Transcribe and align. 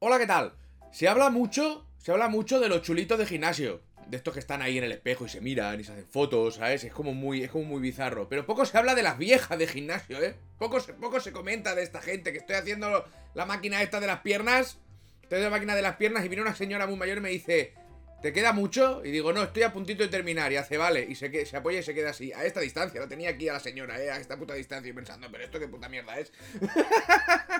Hola, 0.00 0.16
¿qué 0.20 0.28
tal? 0.28 0.52
Se 0.92 1.08
habla 1.08 1.28
mucho, 1.28 1.84
se 1.98 2.12
habla 2.12 2.28
mucho 2.28 2.60
de 2.60 2.68
los 2.68 2.82
chulitos 2.82 3.18
de 3.18 3.26
gimnasio. 3.26 3.82
De 4.06 4.16
estos 4.16 4.32
que 4.32 4.38
están 4.38 4.62
ahí 4.62 4.78
en 4.78 4.84
el 4.84 4.92
espejo 4.92 5.26
y 5.26 5.28
se 5.28 5.40
miran 5.40 5.80
y 5.80 5.82
se 5.82 5.90
hacen 5.90 6.06
fotos, 6.06 6.54
¿sabes? 6.54 6.84
Es 6.84 6.92
como 6.92 7.14
muy, 7.14 7.42
es 7.42 7.50
como 7.50 7.64
muy 7.64 7.80
bizarro. 7.80 8.28
Pero 8.28 8.46
poco 8.46 8.64
se 8.64 8.78
habla 8.78 8.94
de 8.94 9.02
las 9.02 9.18
viejas 9.18 9.58
de 9.58 9.66
gimnasio, 9.66 10.22
¿eh? 10.22 10.36
Poco 10.56 10.78
se, 10.78 10.94
poco 10.94 11.18
se 11.18 11.32
comenta 11.32 11.74
de 11.74 11.82
esta 11.82 12.00
gente 12.00 12.30
que 12.30 12.38
estoy 12.38 12.54
haciendo 12.54 13.04
la 13.34 13.44
máquina 13.44 13.82
esta 13.82 13.98
de 13.98 14.06
las 14.06 14.20
piernas. 14.20 14.78
Estoy 15.14 15.38
haciendo 15.38 15.50
la 15.50 15.56
máquina 15.56 15.74
de 15.74 15.82
las 15.82 15.96
piernas 15.96 16.24
y 16.24 16.28
viene 16.28 16.42
una 16.42 16.54
señora 16.54 16.86
muy 16.86 16.96
mayor 16.96 17.18
y 17.18 17.22
me 17.22 17.30
dice, 17.30 17.74
¿te 18.22 18.32
queda 18.32 18.52
mucho? 18.52 19.04
Y 19.04 19.10
digo, 19.10 19.32
no, 19.32 19.42
estoy 19.42 19.64
a 19.64 19.72
puntito 19.72 20.04
de 20.04 20.08
terminar. 20.10 20.52
Y 20.52 20.58
hace, 20.58 20.76
vale. 20.76 21.04
Y 21.08 21.16
se, 21.16 21.44
se 21.44 21.56
apoya 21.56 21.80
y 21.80 21.82
se 21.82 21.92
queda 21.92 22.10
así. 22.10 22.32
A 22.32 22.44
esta 22.44 22.60
distancia. 22.60 23.00
La 23.00 23.08
tenía 23.08 23.30
aquí 23.30 23.48
a 23.48 23.54
la 23.54 23.60
señora, 23.60 24.00
¿eh? 24.00 24.12
A 24.12 24.18
esta 24.18 24.38
puta 24.38 24.54
distancia. 24.54 24.88
Y 24.88 24.92
pensando, 24.92 25.26
pero 25.28 25.42
esto 25.42 25.58
qué 25.58 25.66
puta 25.66 25.88
mierda 25.88 26.20
es. 26.20 26.32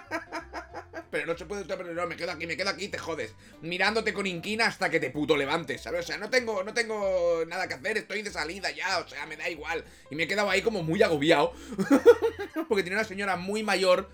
Pero 1.11 1.27
no 1.27 1.39
se 1.39 1.47
puede 1.47 1.65
pero 1.65 1.95
no, 1.95 2.07
me 2.07 2.17
quedo 2.17 2.33
aquí, 2.33 2.47
me 2.47 2.57
quedo 2.57 2.71
aquí 2.71 2.89
te 2.89 2.98
jodes. 2.98 3.35
Mirándote 3.62 4.12
con 4.12 4.27
inquina 4.27 4.67
hasta 4.67 4.91
que 4.91 5.01
te 5.01 5.11
puto 5.11 5.37
levantes, 5.37 5.81
¿sabes? 5.81 6.05
O 6.05 6.07
sea, 6.07 6.19
no 6.19 6.29
tengo, 6.29 6.62
no 6.62 6.75
tengo 6.75 7.45
nada 7.47 7.67
que 7.67 7.75
hacer, 7.75 7.98
estoy 7.98 8.23
de 8.23 8.31
salida 8.31 8.71
ya, 8.71 8.98
o 8.98 9.09
sea, 9.09 9.25
me 9.27 9.37
da 9.37 9.48
igual. 9.48 9.84
Y 10.11 10.17
me 10.17 10.25
he 10.25 10.29
quedado 10.29 10.51
ahí 10.51 10.61
como 10.61 10.83
muy 10.83 11.03
agobiado. 11.03 11.53
Porque 12.69 12.83
tiene 12.83 12.97
una 12.97 13.05
señora 13.05 13.37
muy 13.37 13.62
mayor 13.62 14.09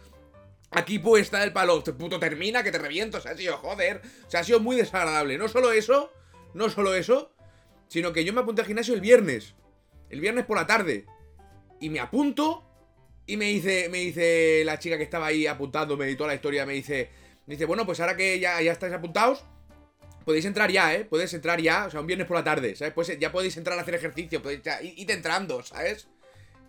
aquí 0.74 0.98
puesta 0.98 1.42
el 1.42 1.52
palo. 1.52 1.82
Te 1.82 1.92
puto 1.92 2.18
termina, 2.18 2.62
que 2.62 2.72
te 2.72 2.78
reviento. 2.78 3.18
O 3.18 3.20
sea, 3.20 3.32
ha 3.32 3.36
sido 3.36 3.56
joder. 3.56 4.02
O 4.26 4.30
sea, 4.30 4.40
ha 4.40 4.44
sido 4.44 4.60
muy 4.60 4.76
desagradable. 4.76 5.38
No 5.38 5.48
solo 5.48 5.72
eso, 5.72 6.12
no 6.52 6.68
solo 6.68 6.94
eso, 6.94 7.34
sino 7.88 8.12
que 8.12 8.24
yo 8.24 8.32
me 8.32 8.40
apunté 8.40 8.62
al 8.62 8.66
gimnasio 8.66 8.94
el 8.94 9.00
viernes. 9.00 9.54
El 10.10 10.20
viernes 10.20 10.44
por 10.44 10.56
la 10.56 10.66
tarde. 10.66 11.06
Y 11.80 11.88
me 11.90 12.00
apunto. 12.00 12.68
Y 13.26 13.36
me 13.36 13.46
dice, 13.46 13.88
me 13.88 13.98
dice 13.98 14.62
la 14.64 14.78
chica 14.78 14.96
que 14.98 15.04
estaba 15.04 15.26
ahí 15.26 15.46
apuntándome 15.46 16.10
y 16.10 16.16
toda 16.16 16.28
la 16.28 16.34
historia, 16.34 16.66
me 16.66 16.74
dice, 16.74 17.10
me 17.46 17.54
dice, 17.54 17.64
bueno, 17.64 17.86
pues 17.86 18.00
ahora 18.00 18.16
que 18.16 18.38
ya, 18.38 18.60
ya 18.60 18.72
estáis 18.72 18.92
apuntados, 18.92 19.44
podéis 20.24 20.44
entrar 20.44 20.70
ya, 20.70 20.94
¿eh? 20.94 21.04
Podéis 21.04 21.32
entrar 21.32 21.60
ya, 21.60 21.86
o 21.86 21.90
sea, 21.90 22.00
un 22.00 22.06
viernes 22.06 22.26
por 22.26 22.36
la 22.36 22.44
tarde, 22.44 22.76
¿sabes? 22.76 22.92
Pues 22.92 23.18
ya 23.18 23.32
podéis 23.32 23.56
entrar 23.56 23.78
a 23.78 23.82
hacer 23.82 23.94
ejercicio, 23.94 24.42
podéis 24.42 24.62
ya, 24.62 24.82
id 24.82 25.08
entrando, 25.10 25.62
¿sabes? 25.62 26.08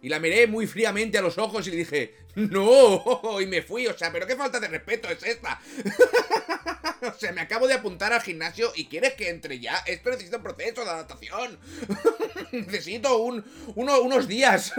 Y 0.05 0.09
la 0.09 0.19
miré 0.19 0.45
muy 0.45 0.67
fríamente 0.67 1.17
a 1.17 1.21
los 1.23 1.39
ojos 1.39 1.65
y 1.65 1.71
le 1.71 1.77
dije, 1.77 2.13
no, 2.35 3.41
y 3.41 3.47
me 3.47 3.63
fui, 3.63 3.87
o 3.87 3.97
sea, 3.97 4.11
pero 4.11 4.27
qué 4.27 4.35
falta 4.35 4.59
de 4.59 4.67
respeto 4.67 5.09
es 5.09 5.23
esta. 5.23 5.59
o 7.01 7.17
sea, 7.17 7.31
me 7.31 7.41
acabo 7.41 7.67
de 7.67 7.73
apuntar 7.73 8.13
al 8.13 8.21
gimnasio 8.21 8.71
y 8.75 8.85
quieres 8.85 9.13
que 9.15 9.29
entre 9.29 9.59
ya. 9.59 9.77
Esto 9.87 10.11
necesita 10.11 10.37
un 10.37 10.43
proceso 10.43 10.83
de 10.83 10.89
adaptación. 10.91 11.57
Necesito 12.51 13.17
un, 13.17 13.43
uno- 13.75 13.99
unos 14.01 14.27
días. 14.27 14.73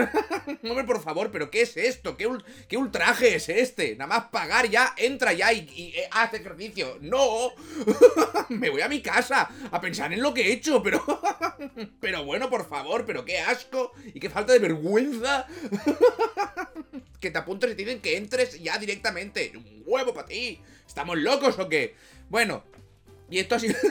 Hombre, 0.62 0.84
por 0.84 1.02
favor, 1.02 1.30
pero 1.32 1.50
¿qué 1.50 1.62
es 1.62 1.76
esto? 1.76 2.16
¿Qué, 2.16 2.28
qué 2.68 2.76
ultraje 2.76 3.34
es 3.34 3.48
este? 3.48 3.96
Nada 3.96 4.06
más 4.06 4.24
pagar 4.28 4.70
ya, 4.70 4.94
entra 4.96 5.32
ya 5.32 5.52
y, 5.52 5.68
y, 5.74 5.88
eh, 5.98 6.08
haz 6.12 6.32
ejercicio. 6.34 6.98
No, 7.00 7.52
me 8.48 8.70
voy 8.70 8.80
a 8.82 8.88
mi 8.88 9.02
casa 9.02 9.50
a 9.72 9.80
pensar 9.80 10.12
en 10.12 10.22
lo 10.22 10.32
que 10.32 10.42
he 10.42 10.52
hecho, 10.52 10.82
pero... 10.82 11.02
pero 12.00 12.24
bueno, 12.24 12.48
por 12.48 12.68
favor, 12.68 13.04
pero 13.04 13.24
qué 13.24 13.40
asco 13.40 13.92
y 14.14 14.20
qué 14.20 14.30
falta 14.30 14.52
de 14.52 14.58
vergüenza. 14.60 15.15
que 17.20 17.30
te 17.30 17.38
apuntes 17.38 17.72
y 17.72 17.74
dicen 17.74 18.00
que 18.00 18.16
entres 18.16 18.62
ya 18.62 18.78
directamente. 18.78 19.52
Un 19.54 19.82
huevo 19.86 20.14
para 20.14 20.28
ti. 20.28 20.60
¿Estamos 20.86 21.18
locos 21.18 21.58
o 21.58 21.68
qué? 21.68 21.94
Bueno, 22.28 22.64
y 23.30 23.38
esto 23.38 23.54
ha 23.54 23.58
sido... 23.58 23.74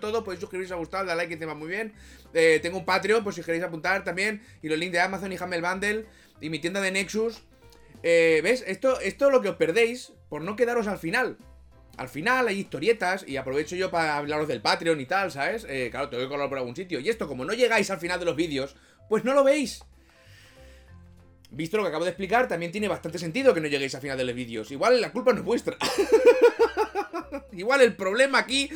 todo. 0.00 0.24
Podéis 0.24 0.40
suscribiros 0.40 0.68
si 0.68 0.74
os 0.74 0.76
ha 0.76 0.78
gustado, 0.78 1.06
darle 1.06 1.22
like 1.22 1.34
que 1.34 1.38
te 1.38 1.46
va 1.46 1.54
muy 1.54 1.68
bien. 1.68 1.92
Eh, 2.34 2.60
tengo 2.62 2.78
un 2.78 2.84
Patreon, 2.84 3.24
por 3.24 3.34
si 3.34 3.42
queréis 3.42 3.64
apuntar 3.64 4.04
también. 4.04 4.42
Y 4.62 4.68
los 4.68 4.78
links 4.78 4.92
de 4.92 5.00
Amazon 5.00 5.32
y 5.32 5.38
Humble 5.38 5.60
Bundle. 5.60 6.06
Y 6.40 6.50
mi 6.50 6.58
tienda 6.58 6.80
de 6.80 6.90
Nexus. 6.90 7.42
Eh, 8.02 8.40
¿Ves? 8.42 8.64
Esto, 8.66 9.00
esto 9.00 9.26
es 9.26 9.32
lo 9.32 9.40
que 9.40 9.48
os 9.48 9.56
perdéis 9.56 10.12
por 10.28 10.42
no 10.42 10.56
quedaros 10.56 10.88
al 10.88 10.98
final. 10.98 11.36
Al 11.96 12.08
final 12.08 12.48
hay 12.48 12.58
historietas 12.58 13.24
y 13.26 13.36
aprovecho 13.36 13.76
yo 13.76 13.90
para 13.90 14.16
hablaros 14.16 14.48
del 14.48 14.62
Patreon 14.62 15.00
y 15.00 15.06
tal, 15.06 15.30
¿sabes? 15.30 15.66
Eh, 15.68 15.88
claro, 15.90 16.08
tengo 16.08 16.22
que 16.22 16.28
colarlo 16.28 16.48
por 16.48 16.58
algún 16.58 16.74
sitio. 16.74 17.00
Y 17.00 17.08
esto, 17.08 17.28
como 17.28 17.44
no 17.44 17.52
llegáis 17.52 17.90
al 17.90 17.98
final 17.98 18.18
de 18.18 18.24
los 18.24 18.34
vídeos, 18.34 18.76
pues 19.08 19.24
no 19.24 19.34
lo 19.34 19.44
veis. 19.44 19.82
Visto 21.50 21.76
lo 21.76 21.82
que 21.82 21.90
acabo 21.90 22.04
de 22.04 22.10
explicar, 22.10 22.48
también 22.48 22.72
tiene 22.72 22.88
bastante 22.88 23.18
sentido 23.18 23.52
que 23.52 23.60
no 23.60 23.68
lleguéis 23.68 23.94
al 23.94 24.00
final 24.00 24.16
de 24.16 24.24
los 24.24 24.34
vídeos. 24.34 24.70
Igual 24.70 25.00
la 25.00 25.12
culpa 25.12 25.32
no 25.32 25.40
es 25.40 25.44
vuestra. 25.44 25.76
Igual 27.52 27.82
el 27.82 27.94
problema 27.94 28.38
aquí 28.38 28.70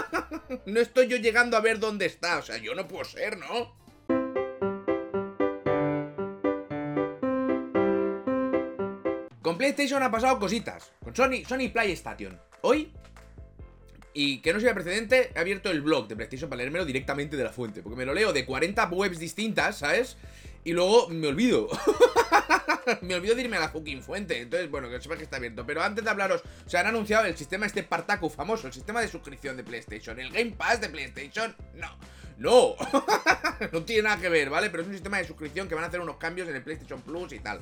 no 0.66 0.80
estoy 0.80 1.08
yo 1.08 1.16
llegando 1.16 1.56
a 1.56 1.60
ver 1.60 1.80
dónde 1.80 2.06
está. 2.06 2.38
O 2.38 2.42
sea, 2.42 2.58
yo 2.58 2.74
no 2.74 2.86
puedo 2.86 3.04
ser, 3.04 3.36
¿no? 3.38 3.74
Con 9.42 9.58
PlayStation 9.58 10.02
ha 10.04 10.10
pasado 10.10 10.38
cositas. 10.38 10.92
Con 11.02 11.16
Sony, 11.16 11.44
Sony 11.46 11.68
PlayStation. 11.72 12.40
Hoy, 12.60 12.92
y 14.14 14.38
que 14.38 14.52
no 14.52 14.60
sea 14.60 14.74
precedente, 14.74 15.32
he 15.34 15.38
abierto 15.38 15.70
el 15.70 15.80
blog 15.80 16.08
de 16.08 16.16
PlayStation 16.16 16.48
para 16.48 16.58
leérmelo 16.58 16.84
directamente 16.84 17.36
de 17.36 17.44
la 17.44 17.50
fuente. 17.50 17.82
Porque 17.82 17.96
me 17.96 18.04
lo 18.04 18.14
leo 18.14 18.32
de 18.32 18.44
40 18.44 18.86
webs 18.88 19.18
distintas, 19.18 19.78
¿sabes? 19.78 20.16
Y 20.64 20.72
luego 20.72 21.08
me 21.08 21.28
olvido. 21.28 21.68
me 23.00 23.14
olvido 23.14 23.34
de 23.34 23.42
irme 23.42 23.56
a 23.56 23.60
la 23.60 23.68
fucking 23.70 24.02
fuente. 24.02 24.40
Entonces, 24.40 24.70
bueno, 24.70 24.88
que 24.88 25.00
sepas 25.00 25.18
que 25.18 25.24
está 25.24 25.38
abierto. 25.38 25.64
Pero 25.66 25.82
antes 25.82 26.04
de 26.04 26.10
hablaros, 26.10 26.42
o 26.66 26.70
sea, 26.70 26.80
han 26.80 26.88
anunciado 26.88 27.26
el 27.26 27.36
sistema 27.36 27.66
este 27.66 27.82
Partaku 27.82 28.28
famoso, 28.28 28.66
el 28.66 28.72
sistema 28.72 29.00
de 29.00 29.08
suscripción 29.08 29.56
de 29.56 29.64
PlayStation. 29.64 30.18
El 30.20 30.30
Game 30.30 30.52
Pass 30.52 30.80
de 30.80 30.88
PlayStation, 30.88 31.54
no. 31.74 31.96
No, 32.38 32.74
no 33.72 33.82
tiene 33.84 34.02
nada 34.02 34.20
que 34.20 34.28
ver, 34.28 34.50
¿vale? 34.50 34.70
Pero 34.70 34.82
es 34.82 34.88
un 34.88 34.94
sistema 34.94 35.18
de 35.18 35.24
suscripción 35.24 35.68
que 35.68 35.74
van 35.74 35.84
a 35.84 35.88
hacer 35.88 36.00
unos 36.00 36.16
cambios 36.16 36.48
en 36.48 36.56
el 36.56 36.62
PlayStation 36.62 37.00
Plus 37.02 37.32
y 37.32 37.38
tal. 37.38 37.60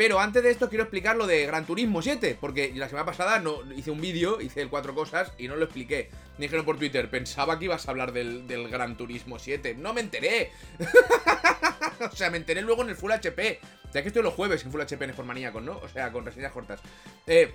Pero 0.00 0.18
antes 0.18 0.42
de 0.42 0.50
esto 0.50 0.70
quiero 0.70 0.84
explicar 0.84 1.14
lo 1.14 1.26
de 1.26 1.44
Gran 1.44 1.66
Turismo 1.66 2.00
7, 2.00 2.38
porque 2.40 2.72
la 2.74 2.88
semana 2.88 3.04
pasada 3.04 3.38
no 3.38 3.70
hice 3.76 3.90
un 3.90 4.00
vídeo, 4.00 4.40
hice 4.40 4.62
el 4.62 4.70
cuatro 4.70 4.94
cosas 4.94 5.30
y 5.36 5.46
no 5.46 5.56
lo 5.56 5.64
expliqué. 5.64 6.08
Me 6.38 6.46
dijeron 6.46 6.64
por 6.64 6.78
Twitter, 6.78 7.10
pensaba 7.10 7.58
que 7.58 7.66
ibas 7.66 7.86
a 7.86 7.90
hablar 7.90 8.12
del, 8.12 8.46
del 8.46 8.70
Gran 8.70 8.96
Turismo 8.96 9.38
7. 9.38 9.74
No 9.74 9.92
me 9.92 10.00
enteré. 10.00 10.52
o 12.10 12.16
sea, 12.16 12.30
me 12.30 12.38
enteré 12.38 12.62
luego 12.62 12.80
en 12.80 12.88
el 12.88 12.96
Full 12.96 13.12
HP. 13.12 13.60
Ya 13.92 14.00
que 14.00 14.08
estoy 14.08 14.22
los 14.22 14.32
jueves 14.32 14.64
en 14.64 14.72
Full 14.72 14.80
HP 14.80 15.04
en 15.04 15.26
Maníacos, 15.26 15.62
¿no? 15.62 15.76
O 15.76 15.88
sea, 15.90 16.10
con 16.10 16.24
reseñas 16.24 16.52
cortas. 16.52 16.80
Eh, 17.26 17.52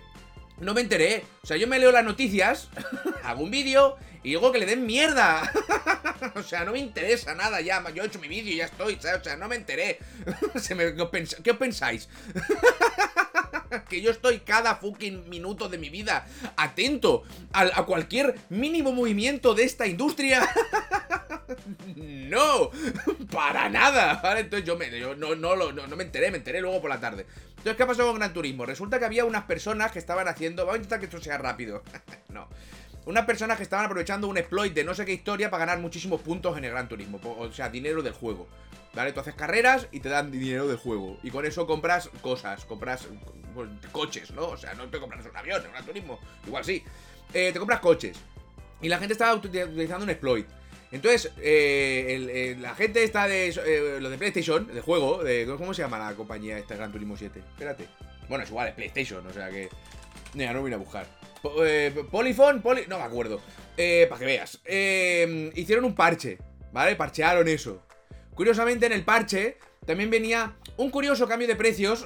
no 0.60 0.74
me 0.74 0.82
enteré. 0.82 1.24
O 1.44 1.48
sea, 1.48 1.58
yo 1.58 1.68
me 1.68 1.80
leo 1.80 1.92
las 1.92 2.04
noticias, 2.04 2.70
hago 3.24 3.44
un 3.44 3.52
vídeo 3.52 3.98
y 4.24 4.30
digo 4.30 4.52
que 4.52 4.60
le 4.60 4.66
den 4.66 4.86
mierda. 4.86 5.52
o 6.36 6.44
sea, 6.44 6.66
no 6.66 6.72
me 6.72 6.80
interesa 6.80 7.36
nada 7.36 7.62
ya. 7.62 7.84
Yo 7.94 8.04
he 8.04 8.08
hecho 8.08 8.20
mi 8.20 8.28
vídeo 8.28 8.54
y 8.54 8.58
ya 8.58 8.66
estoy, 8.66 8.98
¿sabes? 9.00 9.22
O 9.22 9.24
sea, 9.24 9.36
no 9.36 9.48
me 9.48 9.56
enteré. 9.56 10.00
¿qué, 10.26 11.02
os 11.02 11.12
pens- 11.12 11.42
¿Qué 11.44 11.52
os 11.52 11.58
pensáis? 11.58 12.10
que 13.90 14.02
yo 14.02 14.10
estoy 14.10 14.40
cada 14.40 14.78
fucking 14.78 15.30
minuto 15.30 15.68
de 15.70 15.78
mi 15.78 15.90
vida 15.90 16.26
atento 16.56 17.24
a, 17.52 17.84
cualquier 17.86 18.36
mínimo 18.50 18.92
movimiento 18.92 19.54
de 19.54 19.64
esta 19.64 19.86
industria. 19.86 20.48
no, 21.96 22.72
para 23.32 23.70
nada, 23.70 24.22
¿vale? 24.24 24.42
Entonces 24.42 24.66
yo, 24.66 24.78
me, 24.78 24.90
no, 24.90 25.36
no 25.36 25.96
me 25.96 26.04
enteré, 26.04 26.32
me 26.32 26.38
enteré 26.38 26.62
luego 26.62 26.82
por 26.82 26.90
la 26.90 27.00
tarde. 27.00 27.26
Entonces, 27.66 27.78
¿qué 27.78 27.86
pasado 27.88 28.10
con 28.10 28.20
Gran 28.20 28.32
Turismo? 28.32 28.64
Resulta 28.64 29.00
que 29.00 29.06
había 29.06 29.26
unas 29.26 29.46
personas 29.46 29.92
que 29.92 29.98
estaban 29.98 30.28
haciendo... 30.28 30.68
Vamos 30.68 30.76
a 30.76 30.78
intentar 30.78 31.00
que 31.00 31.06
esto 31.06 31.20
sea 31.20 31.40
rápido. 31.40 31.82
no. 32.30 32.48
Unas 33.08 33.26
personas 33.26 33.58
que 33.58 33.64
estaban 33.64 33.86
aprovechando 33.88 34.28
un 34.28 34.38
exploit 34.38 34.72
de 34.72 34.84
no 34.84 34.94
sé 34.94 35.04
qué 35.04 35.14
historia 35.14 35.50
para 35.50 35.66
ganar 35.66 35.80
muchísimos 35.82 36.22
puntos 36.22 36.56
en 36.60 36.66
el 36.66 36.70
Gran 36.70 36.88
Turismo. 36.88 37.20
O 37.24 37.52
sea, 37.52 37.70
dinero 37.70 38.04
del 38.04 38.14
juego. 38.14 38.48
¿Vale? 38.94 39.14
Tú 39.14 39.22
haces 39.22 39.34
carreras 39.34 39.88
y 39.92 40.00
te 40.00 40.10
dan 40.10 40.30
dinero 40.30 40.68
del 40.68 40.78
juego. 40.78 41.18
Y 41.24 41.32
con 41.32 41.44
eso 41.44 41.66
compras 41.66 42.12
cosas, 42.22 42.66
compras 42.66 43.08
pues, 43.56 43.68
coches, 43.92 44.30
¿no? 44.30 44.46
O 44.50 44.58
sea, 44.58 44.76
no 44.76 44.86
te 44.86 45.00
compras 45.00 45.26
un 45.26 45.36
avión 45.36 45.66
un 45.66 45.72
Gran 45.72 45.86
Turismo. 45.88 46.20
Igual 46.46 46.64
sí. 46.64 46.84
Eh, 47.34 47.50
te 47.52 47.58
compras 47.58 47.80
coches. 47.80 48.16
Y 48.80 48.90
la 48.90 49.00
gente 49.00 49.14
estaba 49.14 49.34
uti- 49.42 49.64
utilizando 49.68 50.04
un 50.04 50.12
exploit. 50.12 50.46
Entonces, 50.96 51.32
eh, 51.42 52.56
la 52.60 52.74
gente 52.76 53.04
está 53.04 53.28
de 53.28 53.50
eh, 53.50 53.98
lo 54.00 54.10
de 54.10 54.18
PlayStation, 54.18 54.66
de 54.68 54.82
juego, 54.82 55.24
de, 55.24 55.46
¿cómo 55.58 55.74
se 55.74 55.82
llama 55.82 56.00
la 56.00 56.16
compañía 56.16 56.58
esta 56.58 56.76
Gran 56.76 56.92
Turismo 56.92 57.18
7? 57.18 57.38
Espérate. 57.40 57.88
Bueno, 58.30 58.44
es 58.44 58.50
igual, 58.50 58.70
es 58.70 58.74
PlayStation, 58.76 59.26
o 59.28 59.34
sea 59.34 59.50
que. 59.50 59.70
Mira, 60.34 60.54
no 60.54 60.64
vine 60.64 60.76
a 60.76 60.80
buscar. 60.80 61.06
Po- 61.42 61.66
eh, 61.66 61.92
Polyphone, 62.10 62.62
Poly- 62.64 62.88
no 62.88 62.98
me 62.98 63.04
acuerdo. 63.04 63.42
Eh, 63.78 64.08
para 64.10 64.20
que 64.20 64.26
veas. 64.26 64.60
Eh, 64.66 65.52
hicieron 65.56 65.86
un 65.86 65.94
parche, 65.96 66.38
¿vale? 66.72 66.96
Parchearon 66.96 67.48
eso. 67.48 67.84
Curiosamente, 68.34 68.86
en 68.86 68.94
el 68.94 69.04
parche 69.04 69.58
también 69.86 70.10
venía 70.10 70.56
un 70.78 70.90
curioso 70.90 71.28
cambio 71.28 71.48
de 71.48 71.56
precios 71.56 72.06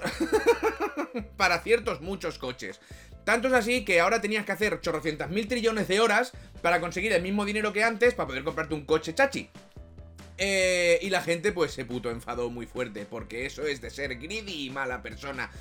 para 1.37 1.59
ciertos 1.61 2.01
muchos 2.01 2.37
coches. 2.37 2.79
Tanto 3.23 3.47
es 3.47 3.53
así 3.53 3.85
que 3.85 3.99
ahora 3.99 4.21
tenías 4.21 4.45
que 4.45 4.51
hacer 4.51 4.79
chorrocientas 4.81 5.29
mil 5.29 5.47
trillones 5.47 5.87
de 5.87 5.99
horas 5.99 6.31
para 6.61 6.79
conseguir 6.79 7.13
el 7.13 7.21
mismo 7.21 7.45
dinero 7.45 7.73
que 7.73 7.83
antes 7.83 8.13
para 8.13 8.27
poder 8.27 8.43
comprarte 8.43 8.73
un 8.73 8.85
coche 8.85 9.13
chachi. 9.13 9.49
Eh, 10.41 10.99
y 11.01 11.09
la 11.09 11.21
gente 11.21 11.51
pues 11.51 11.73
se 11.73 11.83
puto 11.83 12.09
enfadó 12.09 12.49
muy 12.49 12.65
fuerte 12.65 13.05
porque 13.05 13.45
eso 13.45 13.63
es 13.63 13.81
de 13.81 13.89
ser 13.89 14.17
greedy 14.17 14.67
y 14.67 14.69
mala 14.69 15.01
persona. 15.01 15.51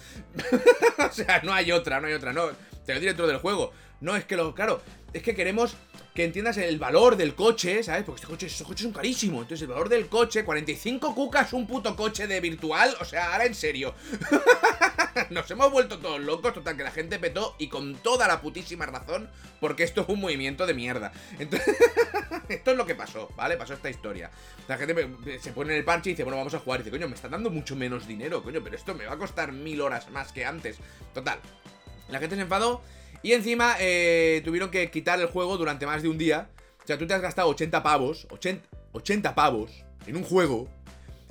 o 1.10 1.12
sea, 1.12 1.40
no 1.43 1.52
hay 1.52 1.72
otra, 1.72 2.00
no 2.00 2.06
hay 2.06 2.14
otra, 2.14 2.32
no. 2.32 2.50
Te 2.88 2.99
dentro 2.99 3.26
del 3.26 3.37
juego. 3.37 3.70
No, 4.00 4.17
es 4.17 4.25
que 4.25 4.35
lo, 4.35 4.55
claro, 4.55 4.81
es 5.12 5.23
que 5.23 5.35
queremos 5.35 5.76
que 6.14 6.25
entiendas 6.25 6.56
el 6.56 6.79
valor 6.79 7.17
del 7.17 7.35
coche, 7.35 7.82
¿sabes? 7.82 8.02
Porque 8.02 8.20
este 8.20 8.32
coche, 8.32 8.46
estos 8.46 8.67
coches 8.67 8.85
son 8.85 8.94
carísimos. 8.94 9.43
Entonces, 9.43 9.61
el 9.61 9.69
valor 9.69 9.90
del 9.90 10.06
coche, 10.06 10.43
45 10.43 11.14
cucas 11.14 11.52
un 11.52 11.67
puto 11.67 11.94
coche 11.94 12.26
de 12.26 12.40
virtual. 12.40 12.96
O 12.99 13.05
sea, 13.05 13.35
ahora 13.35 13.44
en 13.44 13.55
serio. 13.55 13.94
Nos 15.29 15.50
hemos 15.50 15.70
vuelto 15.70 15.99
todos 15.99 16.19
locos, 16.19 16.55
total, 16.55 16.79
que 16.79 16.82
la 16.82 16.90
gente 16.90 17.19
petó 17.19 17.56
y 17.58 17.69
con 17.69 17.94
toda 17.96 18.26
la 18.26 18.40
putísima 18.40 18.87
razón, 18.87 19.29
porque 19.61 19.82
esto 19.82 20.00
es 20.00 20.08
un 20.08 20.20
movimiento 20.20 20.64
de 20.64 20.73
mierda. 20.73 21.12
Entonces, 21.38 21.76
esto 22.49 22.70
es 22.70 22.76
lo 22.79 22.87
que 22.87 22.94
pasó, 22.94 23.29
¿vale? 23.37 23.58
Pasó 23.58 23.75
esta 23.75 23.91
historia. 23.91 24.31
La 24.67 24.79
gente 24.79 25.38
se 25.41 25.52
pone 25.52 25.75
en 25.75 25.81
el 25.81 25.84
parche 25.84 26.08
y 26.08 26.12
dice, 26.14 26.25
bueno, 26.25 26.38
vamos 26.38 26.55
a 26.55 26.58
jugar. 26.58 26.81
Y 26.81 26.84
dice, 26.84 26.96
coño, 26.96 27.06
me 27.06 27.17
está 27.17 27.29
dando 27.29 27.50
mucho 27.50 27.76
menos 27.76 28.06
dinero, 28.06 28.43
coño, 28.43 28.62
pero 28.64 28.76
esto 28.76 28.94
me 28.94 29.05
va 29.05 29.12
a 29.12 29.19
costar 29.19 29.52
mil 29.52 29.82
horas 29.82 30.08
más 30.08 30.32
que 30.32 30.46
antes. 30.46 30.79
Total. 31.12 31.38
La 32.08 32.19
gente 32.19 32.37
se 32.37 32.43
enfadó 32.43 32.82
y 33.22 33.32
encima 33.32 33.76
eh, 33.78 34.43
tuvieron 34.44 34.70
que 34.70 34.90
quitar 34.90 35.20
el 35.20 35.26
juego 35.26 35.56
durante 35.56 35.87
más 35.87 36.02
de 36.02 36.08
un 36.08 36.19
día. 36.19 36.49
O 36.82 36.87
sea, 36.87 36.99
tú 36.99 37.06
te 37.06 37.14
has 37.14 37.20
gastado 37.20 37.49
80 37.49 37.82
pavos, 37.82 38.26
80, 38.31 38.66
80 38.93 39.34
pavos 39.34 39.84
en 40.06 40.16
un 40.16 40.25
juego 40.25 40.69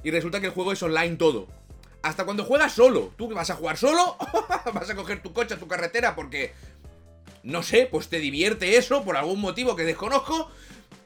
y 0.04 0.12
resulta 0.12 0.40
que 0.40 0.48
el 0.48 0.54
juego 0.54 0.72
es 0.72 0.84
online 0.84 1.16
todo. 1.16 1.48
Hasta 2.04 2.26
cuando 2.26 2.46
juegas 2.46 2.74
solo. 2.74 3.12
¿Tú 3.18 3.28
vas 3.30 3.50
a 3.50 3.56
jugar 3.56 3.78
solo? 3.78 4.18
¿Vas 4.74 4.90
a 4.90 4.96
coger 4.96 5.22
tu 5.22 5.34
coche 5.34 5.58
tu 5.58 5.68
carretera 5.68 6.16
porque... 6.16 6.54
No 7.44 7.64
sé, 7.64 7.88
pues 7.90 8.10
te 8.10 8.20
divierte 8.20 8.78
eso 8.78 9.06
por 9.06 9.16
algún 9.16 9.40
motivo 9.40 9.76
que 9.76 9.84
desconozco 9.84 10.50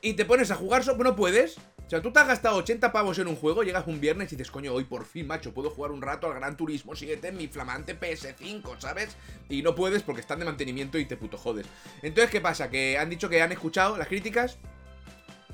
y 0.01 0.13
te 0.13 0.25
pones 0.25 0.49
a 0.49 0.55
jugar 0.55 0.83
solo, 0.83 1.03
no 1.03 1.15
puedes. 1.15 1.57
O 1.91 1.93
sea, 1.93 2.01
tú 2.01 2.13
te 2.13 2.21
has 2.21 2.27
gastado 2.29 2.55
80 2.55 2.93
pavos 2.93 3.19
en 3.19 3.27
un 3.27 3.35
juego, 3.35 3.63
llegas 3.63 3.85
un 3.85 3.99
viernes 3.99 4.31
y 4.31 4.37
dices, 4.37 4.49
coño, 4.49 4.71
hoy 4.71 4.85
por 4.85 5.03
fin, 5.03 5.27
macho, 5.27 5.53
puedo 5.53 5.69
jugar 5.69 5.91
un 5.91 6.01
rato 6.01 6.25
al 6.25 6.35
Gran 6.35 6.55
Turismo 6.55 6.95
7 6.95 7.27
en 7.27 7.35
mi 7.35 7.49
flamante 7.49 7.99
PS5, 7.99 8.79
¿sabes? 8.79 9.17
Y 9.49 9.61
no 9.61 9.75
puedes 9.75 10.01
porque 10.01 10.21
están 10.21 10.39
de 10.39 10.45
mantenimiento 10.45 10.97
y 10.97 11.03
te 11.03 11.17
puto 11.17 11.37
jodes. 11.37 11.65
Entonces, 12.01 12.31
¿qué 12.31 12.39
pasa? 12.39 12.69
Que 12.69 12.97
han 12.97 13.09
dicho 13.09 13.27
que 13.27 13.41
han 13.41 13.51
escuchado 13.51 13.97
las 13.97 14.07
críticas, 14.07 14.57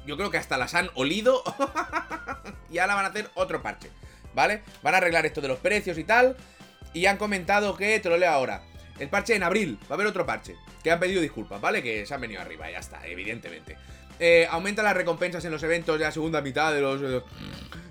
yo 0.05 0.15
creo 0.15 0.29
que 0.29 0.37
hasta 0.37 0.59
las 0.59 0.75
han 0.75 0.91
olido 0.93 1.41
y 2.69 2.77
ahora 2.77 2.93
van 2.93 3.05
a 3.05 3.09
hacer 3.09 3.31
otro 3.33 3.63
parche, 3.63 3.89
¿vale? 4.35 4.61
Van 4.83 4.93
a 4.93 4.97
arreglar 4.97 5.25
esto 5.25 5.41
de 5.41 5.47
los 5.47 5.57
precios 5.57 5.97
y 5.97 6.03
tal. 6.03 6.37
Y 6.93 7.07
han 7.07 7.17
comentado 7.17 7.75
que, 7.75 7.99
te 7.99 8.09
lo 8.09 8.17
leo 8.17 8.29
ahora, 8.29 8.61
el 8.99 9.09
parche 9.09 9.35
en 9.35 9.43
abril, 9.43 9.77
va 9.83 9.91
a 9.91 9.93
haber 9.95 10.07
otro 10.07 10.25
parche. 10.25 10.55
Que 10.83 10.91
han 10.91 10.99
pedido 10.99 11.21
disculpas, 11.21 11.59
¿vale? 11.61 11.83
Que 11.83 12.05
se 12.05 12.13
han 12.13 12.21
venido 12.21 12.41
arriba, 12.41 12.69
ya 12.69 12.79
está, 12.79 13.05
evidentemente. 13.07 13.77
Eh, 14.19 14.47
aumenta 14.49 14.81
las 14.81 14.95
recompensas 14.95 15.45
en 15.45 15.51
los 15.51 15.61
eventos 15.61 15.99
de 15.99 16.05
la 16.05 16.11
segunda 16.11 16.41
mitad 16.41 16.73
de 16.73 16.81
los 16.81 17.01
eh, 17.01 17.21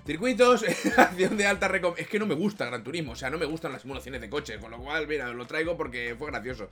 circuitos. 0.05 0.65
acción 0.97 1.37
de 1.37 1.47
alta 1.47 1.67
recompensa. 1.67 2.03
Es 2.03 2.09
que 2.09 2.19
no 2.19 2.25
me 2.25 2.35
gusta 2.35 2.65
Gran 2.65 2.83
Turismo, 2.83 3.13
o 3.13 3.15
sea, 3.15 3.29
no 3.29 3.37
me 3.37 3.45
gustan 3.45 3.71
las 3.71 3.81
simulaciones 3.81 4.21
de 4.21 4.29
coche, 4.29 4.59
con 4.59 4.71
lo 4.71 4.79
cual, 4.79 5.07
mira, 5.07 5.29
lo 5.29 5.47
traigo 5.47 5.77
porque 5.77 6.15
fue 6.17 6.29
gracioso. 6.31 6.69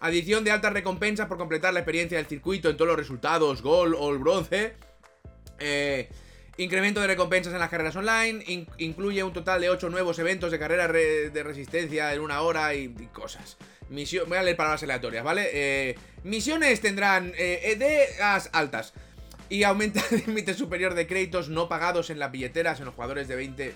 Adición 0.00 0.44
de 0.44 0.50
altas 0.50 0.72
recompensas 0.72 1.26
por 1.26 1.38
completar 1.38 1.72
la 1.72 1.80
experiencia 1.80 2.18
del 2.18 2.26
circuito 2.26 2.68
en 2.68 2.76
todos 2.76 2.88
los 2.88 2.96
resultados, 2.96 3.62
gol 3.62 3.94
o 3.98 4.16
bronce. 4.18 4.74
Eh, 5.58 6.08
incremento 6.56 7.00
de 7.00 7.06
recompensas 7.06 7.52
en 7.52 7.60
las 7.60 7.70
carreras 7.70 7.96
online. 7.96 8.66
incluye 8.78 9.22
un 9.22 9.32
total 9.32 9.60
de 9.60 9.70
8 9.70 9.88
nuevos 9.90 10.18
eventos 10.18 10.50
de 10.50 10.58
carrera 10.58 10.88
de 10.88 11.42
resistencia 11.42 12.12
en 12.12 12.20
una 12.20 12.42
hora 12.42 12.74
y, 12.74 12.88
cosas. 13.12 13.56
Voy 13.88 14.38
a 14.38 14.42
leer 14.42 14.56
palabras 14.56 14.82
aleatorias, 14.82 15.22
¿vale? 15.22 15.50
Eh, 15.52 15.98
misiones 16.24 16.80
tendrán 16.80 17.32
eh, 17.36 18.14
las 18.18 18.48
altas. 18.52 18.94
Y 19.48 19.64
aumenta 19.64 20.02
el 20.10 20.22
límite 20.26 20.54
superior 20.54 20.94
de 20.94 21.06
créditos 21.06 21.50
no 21.50 21.68
pagados 21.68 22.08
en 22.08 22.18
las 22.18 22.32
billeteras 22.32 22.78
en 22.78 22.86
los 22.86 22.94
jugadores 22.94 23.28
de 23.28 23.36
20 23.36 23.74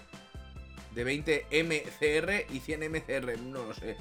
de 0.95 1.05
20 1.05 1.47
MCR 1.51 2.55
y 2.55 2.61
100 2.61 2.91
MCR, 2.91 3.39
no 3.41 3.67
lo 3.67 3.75
sé. 3.75 3.97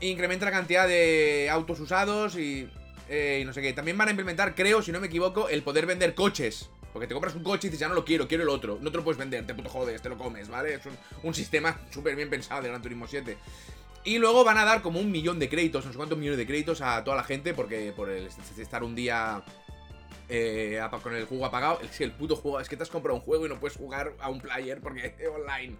Incrementa 0.00 0.44
la 0.44 0.52
cantidad 0.52 0.86
de 0.86 1.48
autos 1.50 1.80
usados 1.80 2.36
y, 2.36 2.70
eh, 3.08 3.40
y 3.42 3.44
no 3.44 3.52
sé 3.52 3.60
qué. 3.60 3.72
También 3.72 3.98
van 3.98 4.06
a 4.06 4.12
implementar, 4.12 4.54
creo, 4.54 4.80
si 4.80 4.92
no 4.92 5.00
me 5.00 5.08
equivoco, 5.08 5.48
el 5.48 5.64
poder 5.64 5.86
vender 5.86 6.14
coches. 6.14 6.70
Porque 6.92 7.06
te 7.06 7.14
compras 7.14 7.34
un 7.34 7.42
coche 7.42 7.68
y 7.68 7.70
dices, 7.70 7.80
ya 7.80 7.88
no 7.88 7.94
lo 7.94 8.04
quiero, 8.04 8.26
quiero 8.26 8.42
el 8.42 8.48
otro. 8.48 8.78
No 8.80 8.90
te 8.90 8.96
lo 8.96 9.04
puedes 9.04 9.18
vender, 9.18 9.46
te 9.46 9.54
puto 9.54 9.68
jodes, 9.68 10.02
te 10.02 10.08
lo 10.08 10.18
comes, 10.18 10.48
¿vale? 10.48 10.74
Es 10.74 10.82
un, 11.22 11.34
sistema 11.34 11.80
súper 11.90 12.16
bien 12.16 12.28
pensado 12.28 12.62
de 12.62 12.68
Gran 12.68 12.82
Turismo 12.82 13.06
7. 13.06 13.36
Y 14.04 14.18
luego 14.18 14.44
van 14.44 14.58
a 14.58 14.64
dar 14.64 14.82
como 14.82 14.98
un 14.98 15.10
millón 15.10 15.38
de 15.38 15.48
créditos, 15.48 15.84
no 15.84 15.92
sé 15.92 15.96
cuántos 15.96 16.18
millones 16.18 16.38
de 16.38 16.46
créditos 16.46 16.80
a 16.80 17.04
toda 17.04 17.16
la 17.16 17.24
gente, 17.24 17.54
porque 17.54 17.92
por 17.94 18.08
el 18.10 18.28
estar 18.58 18.82
un 18.82 18.94
día 18.94 19.42
eh, 20.28 20.80
con 21.02 21.14
el 21.14 21.26
juego 21.26 21.46
apagado. 21.46 21.80
Es 21.80 22.00
el 22.00 22.12
puto 22.12 22.36
juego, 22.36 22.60
es 22.60 22.68
que 22.68 22.76
te 22.76 22.82
has 22.82 22.88
comprado 22.88 23.18
un 23.18 23.24
juego 23.24 23.46
y 23.46 23.48
no 23.48 23.60
puedes 23.60 23.76
jugar 23.76 24.14
a 24.20 24.30
un 24.30 24.40
player 24.40 24.80
porque 24.80 25.14
es 25.18 25.28
online. 25.28 25.76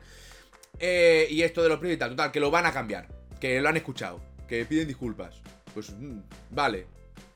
Eh, 0.79 1.27
y 1.31 1.43
esto 1.43 1.63
de 1.63 1.69
los 1.69 1.79
precios 1.79 1.97
y 1.97 1.99
tal, 1.99 2.11
total, 2.11 2.31
que 2.31 2.41
lo 2.41 2.51
van 2.51 2.67
a 2.67 2.73
cambiar 2.73 3.21
que 3.41 3.61
lo 3.61 3.69
han 3.71 3.77
escuchado, 3.77 4.21
que 4.47 4.65
piden 4.67 4.87
disculpas. 4.87 5.41
Pues 5.73 5.91
mm, 5.91 6.19
vale. 6.51 6.87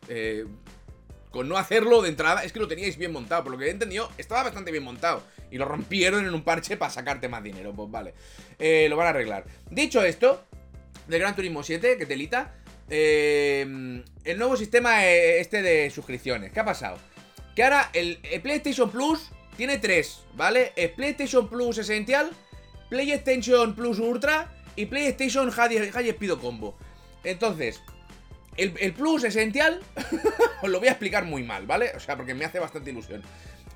Eh, 0.09 0.45
con 1.35 1.49
no 1.49 1.59
hacerlo 1.59 2.01
de 2.01 2.11
entrada, 2.11 2.45
es 2.45 2.53
que 2.53 2.61
lo 2.61 2.69
teníais 2.69 2.97
bien 2.97 3.11
montado. 3.11 3.43
Por 3.43 3.51
lo 3.51 3.59
que 3.59 3.67
he 3.67 3.71
entendido, 3.71 4.09
estaba 4.19 4.45
bastante 4.45 4.71
bien 4.71 4.85
montado. 4.85 5.25
Y 5.51 5.59
lo 5.59 5.65
rompieron 5.65 6.25
en 6.25 6.33
un 6.33 6.45
parche 6.45 6.77
para 6.77 6.93
sacarte 6.93 7.29
más 7.29 7.43
dinero. 7.43 7.73
Pues 7.75 7.91
vale. 7.91 8.15
Eh, 8.57 8.87
lo 8.89 8.97
van 8.97 9.09
a 9.09 9.11
arreglar. 9.11 9.45
Dicho 9.69 10.05
esto, 10.05 10.45
del 11.09 11.19
Gran 11.19 11.35
Turismo 11.35 11.65
7, 11.65 11.99
que 11.99 12.07
telita. 12.07 12.55
Eh, 12.89 13.63
el 14.25 14.39
nuevo 14.39 14.57
sistema 14.57 15.05
este 15.05 15.61
de 15.61 15.91
suscripciones. 15.91 16.53
¿Qué 16.53 16.61
ha 16.61 16.65
pasado? 16.65 16.99
Que 17.57 17.65
ahora 17.65 17.91
el, 17.95 18.21
PlayStation 18.41 18.89
Plus 18.89 19.33
tiene 19.57 19.79
tres, 19.79 20.21
¿vale? 20.35 20.73
El 20.77 20.93
PlayStation 20.93 21.49
Plus 21.49 21.79
Essential, 21.79 22.31
PlayStation 22.89 23.75
Plus 23.75 23.99
Ultra 23.99 24.53
y 24.77 24.87
PlayStation 24.87 25.51
High 25.51 26.11
Speed 26.11 26.35
Combo. 26.35 26.79
Entonces, 27.25 27.81
el, 28.57 28.93
Plus 28.93 29.25
Essential 29.25 29.81
os 30.63 30.71
lo 30.71 30.79
voy 30.79 30.89
a 30.89 30.93
explicar 30.93 31.25
muy 31.25 31.43
mal, 31.43 31.67
¿vale? 31.67 31.93
O 31.97 32.01
sea, 32.01 32.17
porque 32.17 32.35
me 32.35 32.45
hace 32.45 32.59
bastante 32.59 32.91
ilusión. 32.91 33.23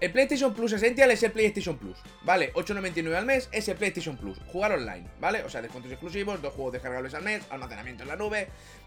El 0.01 0.13
PlayStation 0.13 0.55
Plus 0.55 0.73
Essential 0.73 1.11
es 1.11 1.23
el 1.25 1.33
PlayStation 1.33 1.77
Plus, 1.77 1.99
¿vale? 2.23 2.53
8.99 2.53 3.15
al 3.17 3.27
mes 3.27 3.49
es 3.51 3.67
el 3.69 3.77
PlayStation 3.77 4.17
Plus. 4.17 4.39
Jugar 4.47 4.73
online, 4.73 5.05
¿vale? 5.21 5.43
O 5.43 5.51
sea, 5.51 5.61
descuentos 5.61 5.91
exclusivos, 5.91 6.41
dos 6.41 6.55
juegos 6.55 6.75
descargables 6.75 7.15
al 7.15 7.25
mes, 7.25 7.43
almacenamiento 7.51 8.05
en 8.05 8.09
la 8.09 8.17
nube, 8.17 8.47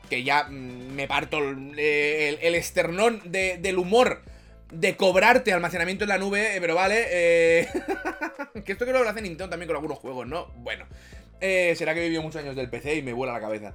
que 0.09 0.23
ya 0.23 0.45
mm, 0.45 0.93
me 0.93 1.07
parto 1.07 1.39
el, 1.39 1.75
esternón 1.77 3.21
del 3.25 3.77
humor 3.77 4.21
de 4.71 4.95
cobrarte 4.95 5.51
almacenamiento 5.51 6.05
en 6.05 6.09
la 6.09 6.17
nube, 6.17 6.55
eh, 6.55 6.61
pero 6.61 6.75
vale. 6.75 7.05
Eh... 7.09 7.67
que 8.65 8.71
esto 8.71 8.85
creo 8.85 8.99
que 8.99 9.03
lo 9.03 9.09
hace 9.09 9.21
Nintendo 9.21 9.49
también 9.49 9.67
con 9.67 9.75
algunos 9.75 9.99
juegos, 9.99 10.27
¿no? 10.27 10.47
Bueno, 10.55 10.85
eh, 11.41 11.73
será 11.75 11.93
que 11.93 11.99
he 11.99 12.03
vivido 12.03 12.21
muchos 12.21 12.41
años 12.41 12.55
del 12.55 12.69
PC 12.69 12.95
y 12.95 13.01
me 13.01 13.11
vuela 13.11 13.33
la 13.33 13.41
cabeza. 13.41 13.73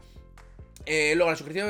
Eh, 0.86 1.14
luego 1.16 1.30
la 1.30 1.36
suscripción, 1.36 1.68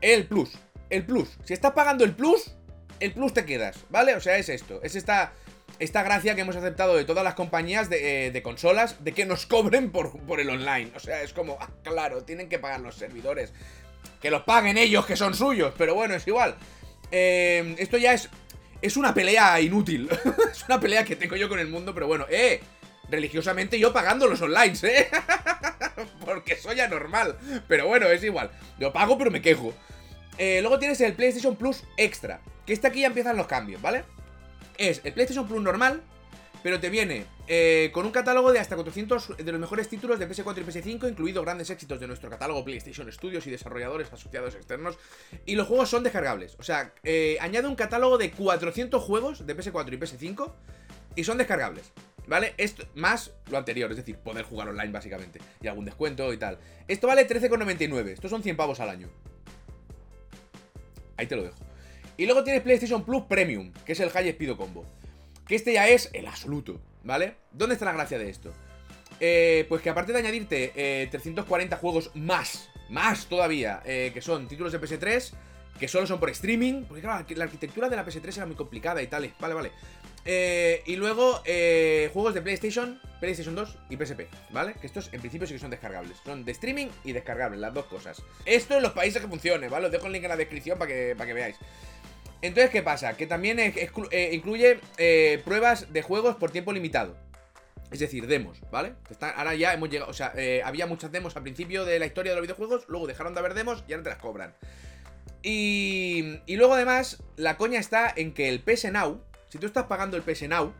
el 0.00 0.26
plus. 0.26 0.52
El 0.90 1.04
plus. 1.04 1.28
Si 1.44 1.52
estás 1.52 1.72
pagando 1.72 2.04
el 2.04 2.14
plus, 2.14 2.54
el 3.00 3.12
plus 3.12 3.34
te 3.34 3.44
quedas, 3.44 3.76
¿vale? 3.90 4.14
O 4.14 4.20
sea, 4.20 4.38
es 4.38 4.48
esto. 4.48 4.80
Es 4.82 4.96
esta, 4.96 5.32
esta 5.78 6.02
gracia 6.02 6.34
que 6.34 6.40
hemos 6.40 6.56
aceptado 6.56 6.96
de 6.96 7.04
todas 7.04 7.22
las 7.22 7.34
compañías 7.34 7.90
de, 7.90 8.26
eh, 8.28 8.42
consolas 8.42 9.04
de 9.04 9.12
que 9.12 9.26
nos 9.26 9.46
cobren 9.46 9.90
por, 9.90 10.18
por, 10.20 10.40
el 10.40 10.50
online. 10.50 10.90
O 10.96 11.00
sea, 11.00 11.22
es 11.22 11.32
como, 11.32 11.58
ah, 11.60 11.70
claro, 11.82 12.24
tienen 12.24 12.48
que 12.48 12.58
pagar 12.58 12.80
los 12.80 12.96
servidores. 12.96 13.52
Que 14.20 14.30
los 14.30 14.42
paguen 14.42 14.78
ellos, 14.78 15.06
que 15.06 15.16
son 15.16 15.34
suyos. 15.34 15.74
Pero 15.76 15.94
bueno, 15.94 16.14
es 16.14 16.26
igual. 16.26 16.56
esto 17.10 17.98
ya 17.98 18.14
es. 18.14 18.30
Es 18.80 18.96
una 18.96 19.14
pelea 19.14 19.60
inútil. 19.60 20.10
es 20.50 20.64
una 20.68 20.80
pelea 20.80 21.04
que 21.04 21.16
tengo 21.16 21.36
yo 21.36 21.48
con 21.48 21.58
el 21.58 21.68
mundo, 21.68 21.94
pero 21.94 22.06
bueno, 22.06 22.26
¡eh! 22.30 22.60
religiosamente 23.08 23.78
yo 23.78 23.92
pagando 23.92 24.26
los 24.26 24.40
online, 24.40 24.74
¿eh? 24.82 25.08
Porque 26.34 26.56
soy 26.56 26.80
anormal. 26.80 27.38
Pero 27.68 27.86
bueno, 27.86 28.06
es 28.08 28.22
igual. 28.24 28.50
Yo 28.78 28.92
pago, 28.92 29.16
pero 29.16 29.30
me 29.30 29.40
quejo. 29.40 29.72
Eh, 30.36 30.58
luego 30.60 30.78
tienes 30.78 31.00
el 31.00 31.14
PlayStation 31.14 31.56
Plus 31.56 31.84
Extra. 31.96 32.40
Que 32.66 32.72
está 32.72 32.88
aquí 32.88 33.00
ya 33.00 33.06
empiezan 33.06 33.36
los 33.36 33.46
cambios, 33.46 33.80
¿vale? 33.80 34.04
Es 34.76 35.00
el 35.04 35.12
PlayStation 35.12 35.46
Plus 35.46 35.62
normal, 35.62 36.02
pero 36.64 36.80
te 36.80 36.90
viene 36.90 37.26
eh, 37.46 37.90
con 37.92 38.06
un 38.06 38.10
catálogo 38.10 38.52
de 38.52 38.58
hasta 38.58 38.74
400 38.74 39.36
de 39.36 39.52
los 39.52 39.60
mejores 39.60 39.88
títulos 39.88 40.18
de 40.18 40.28
PS4 40.28 40.58
y 40.58 40.64
PS5, 40.64 41.08
incluidos 41.08 41.44
grandes 41.44 41.70
éxitos 41.70 42.00
de 42.00 42.08
nuestro 42.08 42.28
catálogo 42.30 42.64
PlayStation 42.64 43.10
Studios 43.12 43.46
y 43.46 43.50
desarrolladores 43.50 44.12
asociados 44.12 44.56
externos. 44.56 44.98
Y 45.46 45.54
los 45.54 45.68
juegos 45.68 45.88
son 45.88 46.02
descargables. 46.02 46.56
O 46.58 46.64
sea, 46.64 46.92
eh, 47.04 47.36
añade 47.40 47.68
un 47.68 47.76
catálogo 47.76 48.18
de 48.18 48.32
400 48.32 49.00
juegos 49.00 49.46
de 49.46 49.56
PS4 49.56 49.92
y 49.92 49.96
PS5 49.98 50.52
y 51.14 51.24
son 51.24 51.38
descargables. 51.38 51.92
¿Vale? 52.26 52.54
Esto, 52.56 52.84
más 52.94 53.32
lo 53.50 53.58
anterior, 53.58 53.90
es 53.90 53.98
decir, 53.98 54.16
poder 54.16 54.44
jugar 54.44 54.68
online 54.68 54.92
básicamente. 54.92 55.40
Y 55.60 55.66
algún 55.66 55.84
descuento 55.84 56.32
y 56.32 56.38
tal. 56.38 56.58
Esto 56.88 57.06
vale 57.06 57.28
13,99. 57.28 58.08
Estos 58.08 58.30
son 58.30 58.42
100 58.42 58.56
pavos 58.56 58.80
al 58.80 58.88
año. 58.88 59.08
Ahí 61.16 61.26
te 61.26 61.36
lo 61.36 61.42
dejo. 61.42 61.56
Y 62.16 62.26
luego 62.26 62.44
tienes 62.44 62.62
PlayStation 62.62 63.04
Plus 63.04 63.24
Premium, 63.24 63.72
que 63.84 63.92
es 63.92 64.00
el 64.00 64.10
High 64.10 64.28
Speed 64.30 64.56
Combo. 64.56 64.84
Que 65.46 65.56
este 65.56 65.72
ya 65.72 65.88
es 65.88 66.10
el 66.12 66.26
absoluto, 66.26 66.80
¿vale? 67.02 67.34
¿Dónde 67.52 67.74
está 67.74 67.84
la 67.84 67.92
gracia 67.92 68.18
de 68.18 68.30
esto? 68.30 68.52
Eh, 69.20 69.66
pues 69.68 69.82
que 69.82 69.90
aparte 69.90 70.12
de 70.12 70.18
añadirte 70.18 71.08
340 71.10 71.74
eh, 71.74 71.78
juegos 71.78 72.10
más, 72.14 72.68
más 72.88 73.26
todavía, 73.26 73.82
eh, 73.84 74.10
que 74.14 74.20
son 74.20 74.48
títulos 74.48 74.72
de 74.72 74.80
PS3, 74.80 75.32
que 75.78 75.88
solo 75.88 76.06
son 76.06 76.20
por 76.20 76.30
streaming, 76.30 76.84
porque 76.84 77.02
claro, 77.02 77.24
la 77.28 77.44
arquitectura 77.44 77.88
de 77.88 77.96
la 77.96 78.04
PS3 78.04 78.36
era 78.36 78.46
muy 78.46 78.54
complicada 78.54 79.02
y 79.02 79.06
tal, 79.06 79.32
vale, 79.40 79.54
vale. 79.54 79.72
Eh, 80.24 80.82
y 80.86 80.96
luego, 80.96 81.42
eh, 81.44 82.08
juegos 82.12 82.32
de 82.32 82.40
PlayStation, 82.40 83.00
PlayStation 83.20 83.54
2 83.54 83.76
y 83.90 83.96
PSP, 83.96 84.22
¿vale? 84.50 84.74
Que 84.74 84.86
estos 84.86 85.12
en 85.12 85.20
principio 85.20 85.46
sí 85.46 85.52
que 85.54 85.58
son 85.58 85.70
descargables. 85.70 86.16
Son 86.24 86.44
de 86.44 86.52
streaming 86.52 86.86
y 87.04 87.12
descargables, 87.12 87.60
las 87.60 87.74
dos 87.74 87.86
cosas. 87.86 88.22
Esto 88.46 88.76
en 88.76 88.82
los 88.82 88.92
países 88.92 89.20
que 89.20 89.28
funcione, 89.28 89.68
¿vale? 89.68 89.86
Os 89.86 89.92
dejo 89.92 90.06
el 90.06 90.12
link 90.12 90.22
en 90.22 90.30
la 90.30 90.36
descripción 90.36 90.78
para 90.78 90.90
que, 90.90 91.14
para 91.16 91.26
que 91.26 91.34
veáis. 91.34 91.56
Entonces, 92.40 92.70
¿qué 92.70 92.82
pasa? 92.82 93.16
Que 93.16 93.26
también 93.26 93.58
eh, 93.58 94.30
incluye 94.32 94.78
pruebas 95.44 95.92
de 95.92 96.02
juegos 96.02 96.36
por 96.36 96.50
tiempo 96.50 96.72
limitado. 96.72 97.16
Es 97.94 98.00
decir, 98.00 98.26
demos, 98.26 98.60
¿vale? 98.72 98.94
ahora 99.36 99.54
ya 99.54 99.72
hemos 99.72 99.88
llegado, 99.88 100.10
o 100.10 100.14
sea, 100.14 100.32
eh, 100.36 100.62
había 100.64 100.84
muchas 100.86 101.12
demos 101.12 101.36
al 101.36 101.42
principio 101.42 101.84
de 101.84 102.00
la 102.00 102.06
historia 102.06 102.32
de 102.32 102.36
los 102.36 102.42
videojuegos, 102.42 102.86
luego 102.88 103.06
dejaron 103.06 103.34
de 103.34 103.38
haber 103.40 103.54
demos 103.54 103.84
y 103.86 103.92
ahora 103.92 104.02
te 104.02 104.10
las 104.10 104.18
cobran. 104.18 104.52
Y, 105.44 106.40
y 106.46 106.56
luego 106.56 106.74
además, 106.74 107.22
la 107.36 107.58
coña 107.58 107.78
está 107.78 108.12
en 108.16 108.32
que 108.32 108.48
el 108.48 108.60
PS 108.60 108.90
Now, 108.90 109.22
si 109.50 109.58
tú 109.58 109.66
estás 109.66 109.84
pagando 109.84 110.16
el 110.16 110.22
PS 110.22 110.48
Now, 110.48 110.72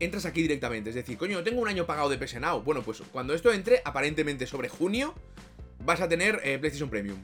entras 0.00 0.24
aquí 0.24 0.42
directamente. 0.42 0.90
Es 0.90 0.96
decir, 0.96 1.16
coño, 1.18 1.42
tengo 1.42 1.60
un 1.60 1.68
año 1.68 1.86
pagado 1.86 2.08
de 2.08 2.18
PS 2.18 2.40
Now. 2.40 2.62
Bueno, 2.62 2.82
pues 2.82 3.02
cuando 3.12 3.34
esto 3.34 3.52
entre, 3.52 3.82
aparentemente 3.84 4.46
sobre 4.46 4.70
junio, 4.70 5.14
vas 5.84 6.00
a 6.00 6.08
tener 6.08 6.40
eh, 6.42 6.58
PlayStation 6.58 6.90
Premium. 6.90 7.18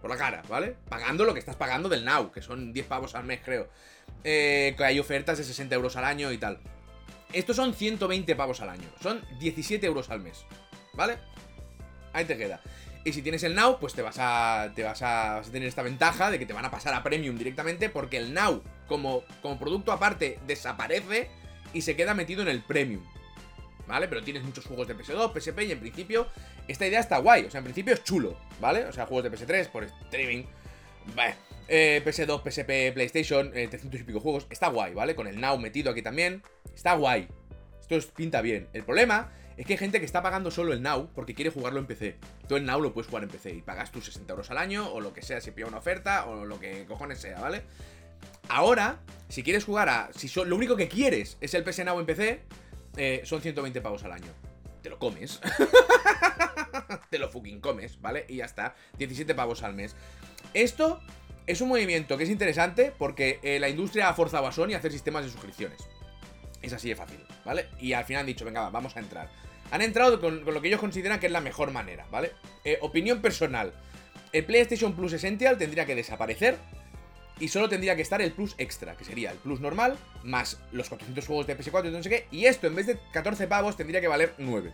Por 0.00 0.10
la 0.10 0.18
cara, 0.18 0.42
¿vale? 0.48 0.76
Pagando 0.90 1.24
lo 1.24 1.32
que 1.32 1.40
estás 1.40 1.56
pagando 1.56 1.88
del 1.88 2.04
Now, 2.04 2.30
que 2.30 2.42
son 2.42 2.74
10 2.74 2.86
pavos 2.86 3.14
al 3.14 3.24
mes, 3.24 3.40
creo. 3.42 3.70
Eh, 4.22 4.74
que 4.76 4.84
hay 4.84 4.98
ofertas 5.00 5.38
de 5.38 5.44
60 5.44 5.74
euros 5.74 5.96
al 5.96 6.04
año 6.04 6.30
y 6.30 6.36
tal. 6.36 6.60
Estos 7.32 7.56
son 7.56 7.72
120 7.72 8.36
pavos 8.36 8.60
al 8.60 8.68
año. 8.68 8.88
Son 9.02 9.22
17 9.40 9.86
euros 9.86 10.10
al 10.10 10.20
mes. 10.20 10.44
¿Vale? 10.92 11.16
Ahí 12.12 12.26
te 12.26 12.36
queda. 12.36 12.60
Y 13.04 13.12
si 13.12 13.20
tienes 13.20 13.42
el 13.42 13.54
Now, 13.54 13.78
pues 13.78 13.92
te 13.92 14.00
vas 14.00 14.16
a, 14.18 14.72
te 14.74 14.82
vas 14.82 15.02
a, 15.02 15.42
tener 15.52 15.68
esta 15.68 15.82
ventaja 15.82 16.30
de 16.30 16.38
que 16.38 16.46
te 16.46 16.54
van 16.54 16.64
a 16.64 16.70
pasar 16.70 16.94
a 16.94 17.02
Premium 17.02 17.36
directamente 17.36 17.90
porque 17.90 18.16
el 18.16 18.32
Now, 18.32 18.62
como, 18.88 19.24
como 19.42 19.58
producto 19.58 19.92
aparte, 19.92 20.38
desaparece 20.46 21.28
y 21.74 21.82
se 21.82 21.96
queda 21.96 22.14
metido 22.14 22.40
en 22.40 22.48
el 22.48 22.62
Premium. 22.62 23.04
¿Vale? 23.86 24.08
Pero 24.08 24.22
tienes 24.22 24.42
muchos 24.42 24.64
juegos 24.64 24.88
de 24.88 24.96
PS2, 24.96 25.38
PSP 25.38 25.60
y 25.64 25.72
en 25.72 25.80
principio 25.80 26.26
esta 26.66 26.86
idea 26.86 27.00
está 27.00 27.18
guay. 27.18 27.44
O 27.44 27.50
sea, 27.50 27.58
en 27.58 27.64
principio 27.64 27.92
es 27.92 28.02
chulo, 28.02 28.38
¿vale? 28.58 28.86
O 28.86 28.92
sea, 28.92 29.04
juegos 29.04 29.24
de 29.24 29.36
PS3 29.36 29.68
por 29.68 29.84
streaming. 29.84 30.44
Vale. 31.14 31.34
Eh, 31.68 32.00
PS2, 32.02 32.42
PSP, 32.42 32.94
PlayStation, 32.94 33.50
300 33.50 33.94
eh, 33.94 33.98
y 34.00 34.04
pico 34.04 34.20
juegos. 34.20 34.46
Está 34.48 34.68
guay, 34.68 34.94
¿vale? 34.94 35.14
Con 35.14 35.26
el 35.26 35.38
Now 35.38 35.58
metido 35.58 35.90
aquí 35.90 36.00
también. 36.00 36.42
Está 36.74 36.94
guay. 36.94 37.28
Esto 37.78 37.98
pinta 38.14 38.40
bien. 38.40 38.68
El 38.72 38.84
problema 38.84 39.30
es 39.56 39.66
que 39.66 39.74
hay 39.74 39.78
gente 39.78 40.00
que 40.00 40.06
está 40.06 40.22
pagando 40.22 40.50
solo 40.50 40.72
el 40.72 40.82
Now 40.82 41.10
porque 41.14 41.34
quiere 41.34 41.50
jugarlo 41.50 41.78
en 41.78 41.86
PC. 41.86 42.16
Tú 42.48 42.56
el 42.56 42.64
Now 42.64 42.80
lo 42.80 42.92
puedes 42.92 43.08
jugar 43.08 43.24
en 43.24 43.30
PC 43.30 43.50
y 43.50 43.62
pagas 43.62 43.92
tus 43.92 44.06
60 44.06 44.32
euros 44.32 44.50
al 44.50 44.58
año 44.58 44.90
o 44.92 45.00
lo 45.00 45.12
que 45.12 45.22
sea, 45.22 45.40
si 45.40 45.50
pilla 45.52 45.68
una 45.68 45.78
oferta 45.78 46.26
o 46.26 46.44
lo 46.44 46.58
que 46.58 46.84
cojones 46.86 47.20
sea, 47.20 47.40
¿vale? 47.40 47.62
Ahora, 48.48 49.00
si 49.28 49.42
quieres 49.42 49.64
jugar 49.64 49.88
a. 49.88 50.10
Si 50.14 50.28
lo 50.44 50.56
único 50.56 50.76
que 50.76 50.88
quieres 50.88 51.36
es 51.40 51.54
el 51.54 51.64
PS 51.64 51.84
Now 51.84 52.00
en 52.00 52.06
PC, 52.06 52.42
eh, 52.96 53.22
son 53.24 53.40
120 53.40 53.80
pavos 53.80 54.04
al 54.04 54.12
año. 54.12 54.32
Te 54.82 54.90
lo 54.90 54.98
comes. 54.98 55.40
te 57.10 57.18
lo 57.18 57.30
fucking 57.30 57.60
comes, 57.60 58.00
¿vale? 58.00 58.26
Y 58.28 58.36
ya 58.36 58.44
está. 58.44 58.74
17 58.98 59.34
pavos 59.34 59.62
al 59.62 59.74
mes. 59.74 59.96
Esto 60.52 61.00
es 61.46 61.60
un 61.60 61.68
movimiento 61.68 62.16
que 62.18 62.24
es 62.24 62.30
interesante 62.30 62.92
porque 62.96 63.40
eh, 63.42 63.58
la 63.58 63.68
industria 63.68 64.08
ha 64.08 64.14
forzado 64.14 64.46
a 64.46 64.52
Sony 64.52 64.74
a 64.74 64.78
hacer 64.78 64.92
sistemas 64.92 65.24
de 65.24 65.30
suscripciones. 65.30 65.80
Es 66.64 66.72
así 66.72 66.88
de 66.88 66.96
fácil, 66.96 67.20
¿vale? 67.44 67.66
Y 67.78 67.92
al 67.92 68.04
final 68.06 68.20
han 68.20 68.26
dicho, 68.26 68.44
venga, 68.44 68.70
vamos 68.70 68.96
a 68.96 69.00
entrar. 69.00 69.28
Han 69.70 69.82
entrado 69.82 70.18
con, 70.18 70.44
lo 70.44 70.62
que 70.62 70.68
ellos 70.68 70.80
consideran 70.80 71.20
que 71.20 71.26
es 71.26 71.32
la 71.32 71.42
mejor 71.42 71.72
manera, 71.72 72.06
¿vale? 72.10 72.32
Eh, 72.64 72.78
opinión 72.80 73.20
personal. 73.20 73.74
El 74.32 74.46
PlayStation 74.46 74.94
Plus 74.94 75.12
Essential 75.12 75.58
tendría 75.58 75.84
que 75.84 75.94
desaparecer 75.94 76.56
y 77.38 77.48
solo 77.48 77.68
tendría 77.68 77.96
que 77.96 78.02
estar 78.02 78.22
el 78.22 78.32
Plus 78.32 78.54
Extra, 78.56 78.96
que 78.96 79.04
sería 79.04 79.30
el 79.30 79.36
Plus 79.38 79.60
normal, 79.60 79.98
más 80.22 80.58
los 80.72 80.88
400 80.88 81.26
juegos 81.26 81.46
de 81.46 81.58
PS4 81.58 81.88
y 81.88 81.90
no 81.90 82.02
sé 82.02 82.08
qué. 82.08 82.26
Y 82.30 82.46
esto, 82.46 82.66
en 82.66 82.76
vez 82.76 82.86
de 82.86 82.98
14 83.12 83.46
pavos, 83.46 83.76
tendría 83.76 84.00
que 84.00 84.08
valer 84.08 84.32
9. 84.38 84.72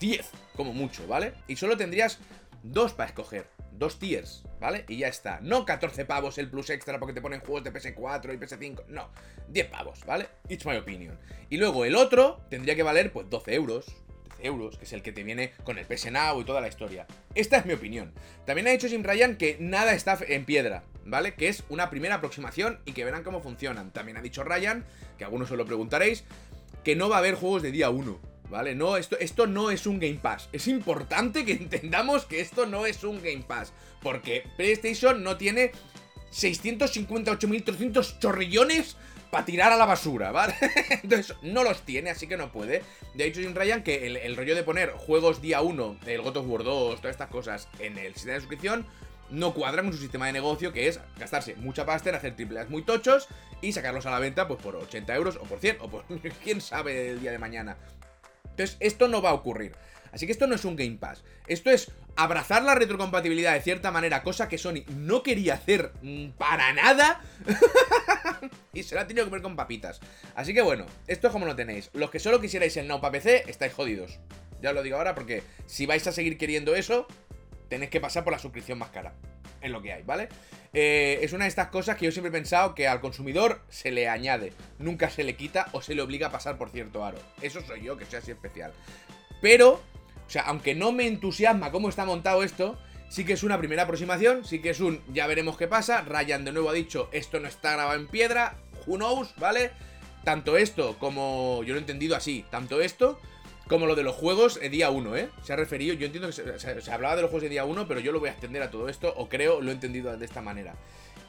10, 0.00 0.30
como 0.56 0.72
mucho, 0.72 1.06
¿vale? 1.06 1.34
Y 1.46 1.54
solo 1.54 1.76
tendrías 1.76 2.18
dos 2.64 2.92
para 2.92 3.08
escoger 3.08 3.46
dos 3.78 3.98
tiers, 3.98 4.44
¿vale? 4.60 4.84
Y 4.88 4.98
ya 4.98 5.08
está. 5.08 5.40
No 5.40 5.64
14 5.64 6.04
pavos 6.04 6.38
el 6.38 6.48
plus 6.48 6.70
extra 6.70 6.98
porque 6.98 7.14
te 7.14 7.20
ponen 7.20 7.40
juegos 7.40 7.64
de 7.64 7.72
PS4 7.72 8.34
y 8.34 8.38
PS5. 8.38 8.86
No, 8.88 9.10
10 9.48 9.66
pavos, 9.68 10.04
¿vale? 10.06 10.28
It's 10.48 10.66
my 10.66 10.76
opinion. 10.76 11.18
Y 11.50 11.56
luego 11.56 11.84
el 11.84 11.96
otro 11.96 12.40
tendría 12.48 12.76
que 12.76 12.82
valer 12.82 13.12
pues 13.12 13.28
12 13.28 13.54
euros. 13.54 13.86
13 13.86 14.02
euros, 14.42 14.76
que 14.76 14.84
es 14.84 14.92
el 14.92 15.02
que 15.02 15.12
te 15.12 15.22
viene 15.22 15.52
con 15.64 15.78
el 15.78 15.86
PS 15.86 16.10
Now 16.10 16.40
y 16.40 16.44
toda 16.44 16.60
la 16.60 16.68
historia. 16.68 17.06
Esta 17.34 17.58
es 17.58 17.66
mi 17.66 17.72
opinión. 17.72 18.12
También 18.44 18.66
ha 18.66 18.70
dicho 18.70 18.88
Jim 18.88 19.02
Ryan 19.02 19.36
que 19.36 19.56
nada 19.60 19.94
está 19.94 20.18
en 20.26 20.44
piedra, 20.44 20.82
¿vale? 21.04 21.34
Que 21.34 21.48
es 21.48 21.64
una 21.68 21.90
primera 21.90 22.16
aproximación 22.16 22.80
y 22.84 22.92
que 22.92 23.04
verán 23.04 23.22
cómo 23.22 23.40
funcionan. 23.40 23.92
También 23.92 24.16
ha 24.16 24.22
dicho 24.22 24.44
Ryan, 24.44 24.84
que 25.18 25.24
algunos 25.24 25.48
se 25.48 25.56
lo 25.56 25.64
preguntaréis, 25.64 26.24
que 26.84 26.96
no 26.96 27.08
va 27.08 27.16
a 27.16 27.18
haber 27.20 27.34
juegos 27.34 27.62
de 27.62 27.70
día 27.70 27.90
1. 27.90 28.31
¿Vale? 28.52 28.76
No, 28.76 28.96
esto, 28.96 29.18
esto 29.18 29.48
no 29.48 29.70
es 29.70 29.86
un 29.86 29.98
Game 29.98 30.20
Pass. 30.22 30.48
Es 30.52 30.68
importante 30.68 31.44
que 31.44 31.52
entendamos 31.54 32.26
que 32.26 32.40
esto 32.40 32.66
no 32.66 32.86
es 32.86 33.02
un 33.02 33.20
Game 33.20 33.44
Pass. 33.48 33.72
Porque 34.00 34.44
PlayStation 34.56 35.24
no 35.24 35.36
tiene 35.36 35.72
658.300 36.32 38.18
chorrillones 38.20 38.96
para 39.30 39.44
tirar 39.46 39.72
a 39.72 39.76
la 39.76 39.86
basura, 39.86 40.30
¿vale? 40.30 40.54
Entonces, 41.02 41.34
no 41.42 41.64
los 41.64 41.80
tiene, 41.82 42.10
así 42.10 42.26
que 42.26 42.36
no 42.36 42.52
puede. 42.52 42.82
De 43.14 43.24
hecho, 43.24 43.40
Jim 43.40 43.54
Ryan, 43.54 43.82
que 43.82 44.06
el, 44.06 44.36
rollo 44.36 44.54
de 44.54 44.62
poner 44.62 44.90
juegos 44.90 45.40
día 45.40 45.62
1, 45.62 46.00
el 46.06 46.20
God 46.20 46.36
of 46.36 46.46
War 46.46 46.62
2, 46.62 47.00
todas 47.00 47.14
estas 47.14 47.30
cosas 47.30 47.68
en 47.78 47.96
el 47.96 48.12
sistema 48.12 48.34
de 48.34 48.40
suscripción, 48.40 48.86
no 49.30 49.54
cuadra 49.54 49.82
con 49.82 49.92
su 49.92 49.98
sistema 49.98 50.26
de 50.26 50.32
negocio, 50.32 50.74
que 50.74 50.88
es 50.88 51.00
gastarse 51.18 51.54
mucha 51.56 51.86
pasta 51.86 52.10
en 52.10 52.16
hacer 52.16 52.36
triples 52.36 52.68
muy 52.68 52.82
tochos 52.82 53.28
y 53.62 53.72
sacarlos 53.72 54.04
a 54.04 54.10
la 54.10 54.18
venta 54.18 54.46
pues 54.46 54.60
por 54.60 54.76
80 54.76 55.14
euros 55.14 55.36
o 55.36 55.44
por 55.44 55.58
100 55.58 55.78
o 55.80 55.88
por 55.88 56.04
quién 56.44 56.60
sabe 56.60 57.12
el 57.12 57.20
día 57.20 57.32
de 57.32 57.38
mañana. 57.38 57.78
Entonces, 58.52 58.76
esto 58.80 59.08
no 59.08 59.20
va 59.20 59.30
a 59.30 59.34
ocurrir. 59.34 59.74
Así 60.12 60.26
que 60.26 60.32
esto 60.32 60.46
no 60.46 60.54
es 60.54 60.64
un 60.64 60.76
Game 60.76 60.98
Pass. 60.98 61.24
Esto 61.46 61.70
es 61.70 61.90
abrazar 62.16 62.62
la 62.62 62.74
retrocompatibilidad 62.74 63.54
de 63.54 63.62
cierta 63.62 63.90
manera, 63.90 64.22
cosa 64.22 64.48
que 64.48 64.58
Sony 64.58 64.84
no 64.88 65.22
quería 65.22 65.54
hacer 65.54 65.92
mm, 66.02 66.30
para 66.38 66.72
nada. 66.74 67.22
y 68.74 68.82
se 68.82 68.94
la 68.94 69.02
ha 69.02 69.06
tenido 69.06 69.24
que 69.24 69.30
comer 69.30 69.42
con 69.42 69.56
papitas. 69.56 70.00
Así 70.34 70.52
que 70.52 70.60
bueno, 70.60 70.84
esto 71.06 71.28
es 71.28 71.32
como 71.32 71.46
lo 71.46 71.56
tenéis. 71.56 71.90
Los 71.94 72.10
que 72.10 72.18
solo 72.18 72.40
quisierais 72.40 72.76
el 72.76 72.88
Now 72.88 73.00
para 73.00 73.12
PC, 73.12 73.44
estáis 73.48 73.72
jodidos. 73.72 74.18
Ya 74.60 74.70
os 74.70 74.74
lo 74.74 74.82
digo 74.82 74.98
ahora 74.98 75.14
porque 75.14 75.42
si 75.66 75.86
vais 75.86 76.06
a 76.06 76.12
seguir 76.12 76.36
queriendo 76.36 76.74
eso, 76.74 77.06
tenéis 77.68 77.90
que 77.90 78.00
pasar 78.00 78.22
por 78.22 78.34
la 78.34 78.38
suscripción 78.38 78.78
más 78.78 78.90
cara. 78.90 79.14
Es 79.62 79.70
lo 79.70 79.80
que 79.80 79.94
hay, 79.94 80.02
¿vale? 80.02 80.28
Eh, 80.74 81.18
es 81.20 81.34
una 81.34 81.44
de 81.44 81.50
estas 81.50 81.68
cosas 81.68 81.96
que 81.96 82.06
yo 82.06 82.12
siempre 82.12 82.30
he 82.30 82.32
pensado 82.32 82.74
que 82.74 82.88
al 82.88 83.00
consumidor 83.00 83.60
se 83.68 83.90
le 83.90 84.08
añade, 84.08 84.54
nunca 84.78 85.10
se 85.10 85.22
le 85.22 85.36
quita 85.36 85.68
o 85.72 85.82
se 85.82 85.94
le 85.94 86.00
obliga 86.00 86.28
a 86.28 86.32
pasar 86.32 86.56
por 86.56 86.70
cierto 86.70 87.04
aro. 87.04 87.18
Eso 87.42 87.60
soy 87.60 87.82
yo, 87.82 87.96
que 87.96 88.06
soy 88.06 88.20
así 88.20 88.30
especial. 88.30 88.72
Pero, 89.42 89.72
o 90.26 90.30
sea, 90.30 90.42
aunque 90.42 90.74
no 90.74 90.92
me 90.92 91.06
entusiasma 91.06 91.70
cómo 91.70 91.90
está 91.90 92.06
montado 92.06 92.42
esto, 92.42 92.78
sí 93.10 93.24
que 93.24 93.34
es 93.34 93.42
una 93.42 93.58
primera 93.58 93.82
aproximación, 93.82 94.46
sí 94.46 94.60
que 94.60 94.70
es 94.70 94.80
un 94.80 95.02
ya 95.12 95.26
veremos 95.26 95.58
qué 95.58 95.68
pasa. 95.68 96.00
Ryan 96.02 96.46
de 96.46 96.52
nuevo 96.52 96.70
ha 96.70 96.74
dicho, 96.74 97.10
esto 97.12 97.38
no 97.38 97.48
está 97.48 97.72
grabado 97.72 98.00
en 98.00 98.06
piedra, 98.06 98.56
who 98.86 98.96
knows, 98.96 99.34
¿vale? 99.36 99.72
Tanto 100.24 100.56
esto 100.56 100.96
como 100.98 101.62
yo 101.64 101.74
lo 101.74 101.80
he 101.80 101.82
entendido 101.82 102.16
así, 102.16 102.46
tanto 102.50 102.80
esto 102.80 103.20
como 103.72 103.86
lo 103.86 103.94
de 103.94 104.02
los 104.02 104.14
juegos 104.14 104.60
eh, 104.60 104.68
día 104.68 104.90
1, 104.90 105.16
¿eh? 105.16 105.28
Se 105.42 105.54
ha 105.54 105.56
referido, 105.56 105.94
yo 105.94 106.04
entiendo 106.04 106.28
que 106.28 106.58
se, 106.58 106.92
hablaba 106.92 107.16
de 107.16 107.22
los 107.22 107.30
juegos 107.30 107.44
de 107.44 107.48
día 107.48 107.64
1, 107.64 107.88
pero 107.88 108.00
yo 108.00 108.12
lo 108.12 108.20
voy 108.20 108.28
a 108.28 108.32
extender 108.32 108.62
a 108.62 108.70
todo 108.70 108.86
esto, 108.90 109.14
o 109.16 109.30
creo, 109.30 109.62
lo 109.62 109.70
he 109.70 109.72
entendido 109.74 110.14
de 110.14 110.24
esta 110.26 110.42
manera. 110.42 110.74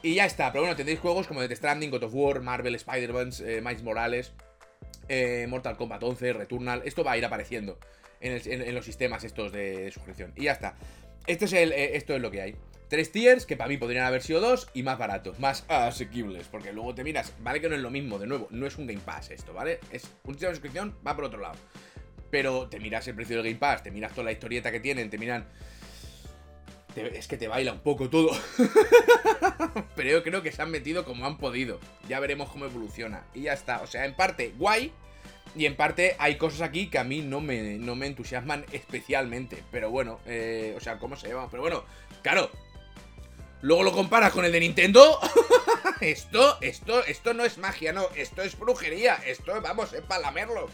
Y 0.02 0.16
ya 0.16 0.26
está, 0.26 0.52
pero 0.52 0.62
bueno, 0.62 0.76
tendréis 0.76 1.00
juegos 1.00 1.26
como 1.26 1.48
The 1.48 1.56
Stranding, 1.56 1.90
God 1.90 2.02
of 2.02 2.14
War, 2.14 2.42
Marvel, 2.42 2.74
Spider-Man, 2.74 3.30
eh, 3.40 3.62
Miles 3.64 3.82
Morales, 3.82 4.32
eh, 5.08 5.46
Mortal 5.48 5.78
Kombat 5.78 6.02
11, 6.02 6.34
Returnal, 6.34 6.82
esto 6.84 7.02
va 7.02 7.12
a 7.12 7.16
ir 7.16 7.24
apareciendo 7.24 7.78
en, 8.20 8.74
los 8.74 8.84
sistemas 8.84 9.24
estos 9.24 9.50
de 9.50 9.90
suscripción. 9.90 10.34
Y 10.36 10.44
ya 10.44 10.52
está. 10.52 10.76
Esto 11.26 11.46
es, 11.46 11.54
el, 11.54 11.72
esto 11.72 12.14
es 12.14 12.20
lo 12.20 12.30
que 12.30 12.42
hay. 12.42 12.56
Tres 12.90 13.10
tiers 13.10 13.46
que 13.46 13.56
para 13.56 13.68
mí 13.68 13.78
podrían 13.78 14.04
haber 14.04 14.22
sido 14.22 14.42
dos 14.42 14.68
y 14.74 14.82
más 14.82 14.98
baratos, 14.98 15.40
más 15.40 15.64
asequibles. 15.68 16.46
Porque 16.48 16.74
luego 16.74 16.94
te 16.94 17.04
miras, 17.04 17.32
vale 17.40 17.62
que 17.62 17.70
no 17.70 17.74
es 17.74 17.80
lo 17.80 17.88
mismo, 17.88 18.18
de 18.18 18.26
nuevo, 18.26 18.48
no 18.50 18.66
es 18.66 18.76
un 18.76 18.86
Game 18.86 19.00
Pass 19.00 19.30
esto, 19.30 19.54
¿vale? 19.54 19.80
Es 19.90 20.04
un 20.24 20.34
sistema 20.34 20.50
de 20.50 20.56
suscripción, 20.56 20.94
va 21.06 21.16
por 21.16 21.24
otro 21.24 21.40
lado 21.40 21.56
pero 22.30 22.68
te 22.68 22.80
miras 22.80 23.06
el 23.08 23.14
precio 23.14 23.36
del 23.36 23.46
Game 23.46 23.58
Pass, 23.58 23.82
te 23.82 23.90
miras 23.90 24.12
toda 24.12 24.24
la 24.24 24.32
historieta 24.32 24.70
que 24.72 24.80
tienen, 24.80 25.10
te 25.10 25.18
miran... 25.18 25.46
es 26.96 27.28
que 27.28 27.36
te 27.36 27.48
baila 27.48 27.72
un 27.72 27.80
poco 27.80 28.10
todo. 28.10 28.30
pero 29.96 30.10
yo 30.10 30.22
creo 30.22 30.42
que 30.42 30.52
se 30.52 30.62
han 30.62 30.70
metido 30.70 31.04
como 31.04 31.26
han 31.26 31.38
podido. 31.38 31.80
Ya 32.08 32.20
veremos 32.20 32.48
cómo 32.50 32.66
evoluciona. 32.66 33.24
Y 33.34 33.42
ya 33.42 33.52
está. 33.52 33.82
O 33.82 33.86
sea, 33.86 34.04
en 34.04 34.14
parte 34.14 34.52
guay. 34.56 34.92
Y 35.56 35.66
en 35.66 35.76
parte 35.76 36.16
hay 36.18 36.36
cosas 36.36 36.62
aquí 36.62 36.88
que 36.88 36.98
a 36.98 37.04
mí 37.04 37.20
no 37.20 37.40
me, 37.40 37.78
no 37.78 37.94
me 37.94 38.06
entusiasman 38.06 38.64
especialmente. 38.72 39.62
Pero 39.70 39.90
bueno, 39.90 40.20
eh, 40.26 40.74
o 40.76 40.80
sea, 40.80 40.98
¿cómo 40.98 41.16
se 41.16 41.28
llama? 41.28 41.48
Pero 41.50 41.62
bueno, 41.62 41.84
claro. 42.22 42.50
Luego 43.62 43.82
lo 43.82 43.92
comparas 43.92 44.32
con 44.32 44.44
el 44.44 44.52
de 44.52 44.60
Nintendo. 44.60 45.18
esto, 46.00 46.58
esto, 46.60 47.04
esto 47.04 47.34
no 47.34 47.44
es 47.44 47.58
magia, 47.58 47.92
no. 47.92 48.08
Esto 48.14 48.42
es 48.42 48.58
brujería. 48.58 49.14
Esto, 49.26 49.60
vamos, 49.62 49.92
es 49.92 50.02
para 50.02 50.22
lamerlo. 50.22 50.68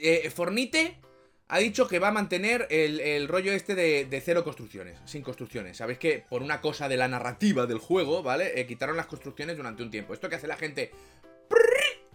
Eh, 0.00 0.30
Fornite 0.30 1.00
ha 1.48 1.58
dicho 1.58 1.88
que 1.88 1.98
va 1.98 2.08
a 2.08 2.12
mantener 2.12 2.66
el, 2.70 3.26
rollo 3.28 3.52
este 3.52 3.74
de, 3.74 4.22
cero 4.24 4.44
construcciones, 4.44 4.98
sin 5.04 5.22
construcciones. 5.22 5.76
Sabéis 5.76 5.98
que 5.98 6.24
por 6.28 6.42
una 6.42 6.60
cosa 6.60 6.88
de 6.88 6.96
la 6.96 7.08
narrativa 7.08 7.66
del 7.66 7.78
juego, 7.78 8.22
¿vale? 8.22 8.60
Eh, 8.60 8.66
quitaron 8.66 8.96
las 8.96 9.06
construcciones 9.06 9.56
durante 9.56 9.82
un 9.82 9.90
tiempo. 9.90 10.14
Esto 10.14 10.28
que 10.28 10.36
hace 10.36 10.46
la 10.46 10.56
gente 10.56 10.92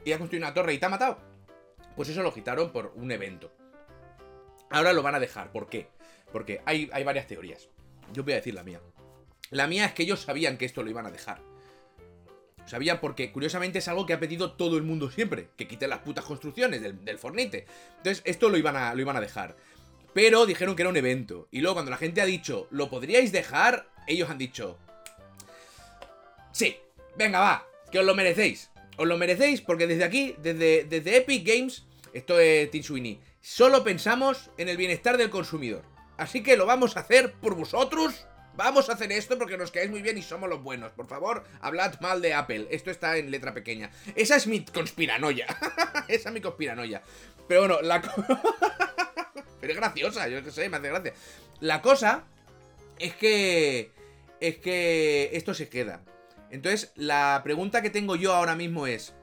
y 0.05 0.13
ha 0.13 0.17
construido 0.17 0.45
una 0.45 0.53
torre 0.53 0.73
y 0.73 0.77
te 0.77 0.85
ha 0.85 0.89
matado. 0.89 1.17
Pues 1.95 2.09
eso 2.09 2.23
lo 2.23 2.33
quitaron 2.33 2.71
por 2.71 2.93
un 2.95 3.11
evento. 3.11 3.51
Ahora 4.69 4.93
lo 4.93 5.01
van 5.01 5.15
a 5.15 5.19
dejar. 5.19 5.51
¿Por 5.51 5.67
qué? 5.67 5.89
Porque 6.31 6.61
hay, 6.65 6.89
hay 6.93 7.03
varias 7.03 7.27
teorías. 7.27 7.69
Yo 8.13 8.23
voy 8.23 8.33
a 8.33 8.37
decir 8.37 8.53
la 8.53 8.63
mía. 8.63 8.79
La 9.49 9.67
mía 9.67 9.85
es 9.85 9.93
que 9.93 10.03
ellos 10.03 10.21
sabían 10.21 10.57
que 10.57 10.65
esto 10.65 10.83
lo 10.83 10.89
iban 10.89 11.05
a 11.05 11.11
dejar. 11.11 11.41
Sabían 12.65 12.99
porque, 12.99 13.31
curiosamente, 13.31 13.79
es 13.79 13.87
algo 13.87 14.05
que 14.05 14.13
ha 14.13 14.19
pedido 14.19 14.53
todo 14.53 14.77
el 14.77 14.83
mundo 14.83 15.11
siempre, 15.11 15.49
que 15.55 15.67
quiten 15.67 15.89
las 15.89 15.99
putas 15.99 16.25
construcciones 16.25 16.81
del, 16.81 17.17
Fornite. 17.17 17.65
Entonces, 17.97 18.23
esto 18.25 18.49
lo 18.49 18.57
iban, 18.57 18.75
a, 18.75 18.93
lo 18.95 19.01
iban 19.01 19.15
a 19.15 19.21
dejar. 19.21 19.55
Pero 20.13 20.45
dijeron 20.45 20.75
que 20.75 20.81
era 20.81 20.89
un 20.89 20.97
evento. 20.97 21.47
Y 21.51 21.61
luego, 21.61 21.75
cuando 21.75 21.91
la 21.91 21.97
gente 21.97 22.21
ha 22.21 22.25
dicho, 22.25 22.67
¿lo 22.71 22.89
podríais 22.89 23.31
dejar? 23.31 23.87
Ellos 24.07 24.29
han 24.29 24.37
dicho, 24.37 24.77
sí, 26.51 26.77
venga, 27.17 27.39
va, 27.39 27.67
que 27.91 27.99
os 27.99 28.05
lo 28.05 28.15
merecéis. 28.15 28.71
Os 28.97 29.07
lo 29.07 29.17
merecéis 29.17 29.61
porque 29.61 29.87
desde 29.87 30.03
aquí, 30.03 30.35
desde, 30.41 30.85
desde 30.85 31.17
Epic 31.17 31.45
Games, 31.45 31.85
esto 32.13 32.39
es 32.39 32.69
Sweeney, 32.85 33.19
solo 33.41 33.83
pensamos 33.83 34.49
en 34.57 34.69
el 34.69 34.77
bienestar 34.77 35.17
del 35.17 35.29
consumidor. 35.29 35.83
Así 36.17 36.41
que 36.41 36.55
lo 36.55 36.65
vamos 36.65 36.95
a 36.95 37.01
hacer 37.01 37.33
por 37.33 37.55
vosotros. 37.55 38.25
Vamos 38.55 38.89
a 38.89 38.93
hacer 38.93 39.11
esto 39.11 39.37
porque 39.37 39.57
nos 39.57 39.71
caéis 39.71 39.91
muy 39.91 40.01
bien 40.01 40.17
y 40.17 40.21
somos 40.21 40.49
los 40.49 40.63
buenos. 40.63 40.91
Por 40.93 41.07
favor, 41.07 41.43
hablad 41.61 41.99
mal 41.99 42.21
de 42.21 42.33
Apple. 42.33 42.67
Esto 42.71 42.89
está 42.89 43.17
en 43.17 43.31
letra 43.31 43.53
pequeña. 43.53 43.91
Esa 44.15 44.35
es 44.37 44.47
mi 44.47 44.63
conspiranoia. 44.63 45.45
Esa 46.07 46.29
es 46.29 46.33
mi 46.33 46.41
conspiranoia. 46.41 47.01
Pero 47.47 47.61
bueno, 47.61 47.81
la... 47.81 48.01
Pero 49.59 49.73
es 49.73 49.77
graciosa, 49.79 50.27
yo 50.27 50.43
qué 50.43 50.51
sé, 50.51 50.69
me 50.69 50.77
hace 50.77 50.89
gracia. 50.89 51.13
La 51.59 51.81
cosa 51.81 52.23
es 52.99 53.15
que... 53.15 53.91
Es 54.39 54.57
que 54.57 55.31
esto 55.33 55.53
se 55.53 55.69
queda. 55.69 56.01
Entonces, 56.49 56.91
la 56.95 57.41
pregunta 57.43 57.81
que 57.81 57.89
tengo 57.89 58.15
yo 58.15 58.33
ahora 58.33 58.55
mismo 58.55 58.87
es... 58.87 59.13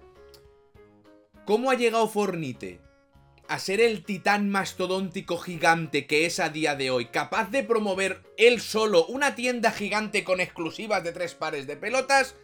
¿Cómo 1.45 1.71
ha 1.71 1.75
llegado 1.75 2.09
Fornite 2.09 2.81
a 3.49 3.59
ser 3.59 3.81
el 3.81 4.05
titán 4.05 4.51
mastodóntico 4.51 5.39
gigante 5.39 6.07
que 6.07 6.27
es 6.27 6.41
a 6.41 6.49
día 6.49 6.75
de 6.75 6.91
hoy, 6.91 7.07
capaz 7.07 7.51
de 7.51 7.63
promover 7.63 8.23
él 8.37 8.61
solo 8.61 9.07
una 9.07 9.35
tienda 9.35 9.71
gigante 9.71 10.25
con 10.25 10.41
exclusivas 10.41 11.05
de 11.05 11.13
tres 11.13 11.35
pares 11.35 11.67
de 11.67 11.77
pelotas, 11.77 12.35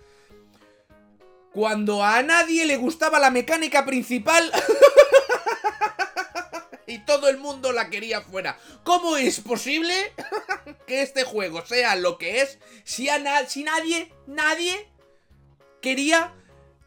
cuando 1.52 2.04
a 2.04 2.22
nadie 2.22 2.66
le 2.66 2.76
gustaba 2.76 3.18
la 3.18 3.30
mecánica 3.30 3.84
principal 3.84 4.50
y 6.86 6.98
todo 7.00 7.28
el 7.28 7.38
mundo 7.38 7.72
la 7.72 7.90
quería 7.90 8.22
fuera. 8.22 8.58
¿Cómo 8.84 9.16
es 9.16 9.40
posible 9.40 9.94
que 10.86 11.02
este 11.02 11.24
juego 11.24 11.64
sea 11.64 11.96
lo 11.96 12.18
que 12.18 12.42
es 12.42 12.58
si, 12.84 13.08
a 13.08 13.18
nadie, 13.18 14.12
nadie 14.26 14.88
quería 15.80 16.34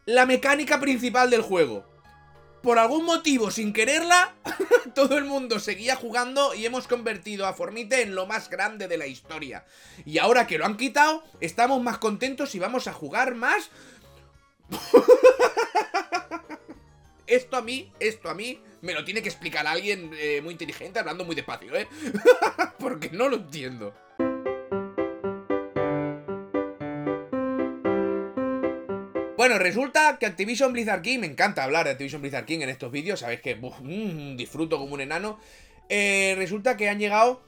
la 0.04 0.26
mecánica 0.26 0.80
principal 0.80 1.30
del 1.30 1.42
juego? 1.42 1.91
Por 2.62 2.78
algún 2.78 3.04
motivo, 3.04 3.50
sin 3.50 3.72
quererla, 3.72 4.34
todo 4.94 5.18
el 5.18 5.24
mundo 5.24 5.58
seguía 5.58 5.96
jugando 5.96 6.54
y 6.54 6.64
hemos 6.64 6.86
convertido 6.86 7.46
a 7.46 7.54
Fornite 7.54 8.02
en 8.02 8.14
lo 8.14 8.26
más 8.26 8.48
grande 8.48 8.88
de 8.88 8.96
la 8.96 9.06
historia. 9.06 9.64
Y 10.04 10.18
ahora 10.18 10.46
que 10.46 10.58
lo 10.58 10.64
han 10.64 10.76
quitado, 10.76 11.24
estamos 11.40 11.82
más 11.82 11.98
contentos 11.98 12.54
y 12.54 12.58
vamos 12.58 12.86
a 12.86 12.92
jugar 12.92 13.34
más. 13.34 13.70
esto 17.26 17.56
a 17.56 17.62
mí, 17.62 17.90
esto 17.98 18.30
a 18.30 18.34
mí, 18.34 18.60
me 18.80 18.94
lo 18.94 19.04
tiene 19.04 19.22
que 19.22 19.28
explicar 19.28 19.66
alguien 19.66 20.10
eh, 20.14 20.40
muy 20.42 20.52
inteligente 20.52 20.98
hablando 20.98 21.24
muy 21.24 21.34
despacio, 21.34 21.74
¿eh? 21.74 21.88
Porque 22.78 23.10
no 23.10 23.28
lo 23.28 23.36
entiendo. 23.36 23.94
Bueno, 29.42 29.58
resulta 29.58 30.18
que 30.20 30.26
Activision 30.26 30.72
Blizzard 30.72 31.02
King, 31.02 31.18
me 31.18 31.26
encanta 31.26 31.64
hablar 31.64 31.84
de 31.84 31.90
Activision 31.90 32.22
Blizzard 32.22 32.44
King 32.44 32.60
en 32.60 32.68
estos 32.68 32.92
vídeos, 32.92 33.18
sabéis 33.18 33.40
que 33.40 33.56
mm, 33.56 34.36
disfruto 34.36 34.78
como 34.78 34.94
un 34.94 35.00
enano. 35.00 35.40
Eh, 35.88 36.34
resulta 36.36 36.76
que 36.76 36.88
han 36.88 37.00
llegado 37.00 37.42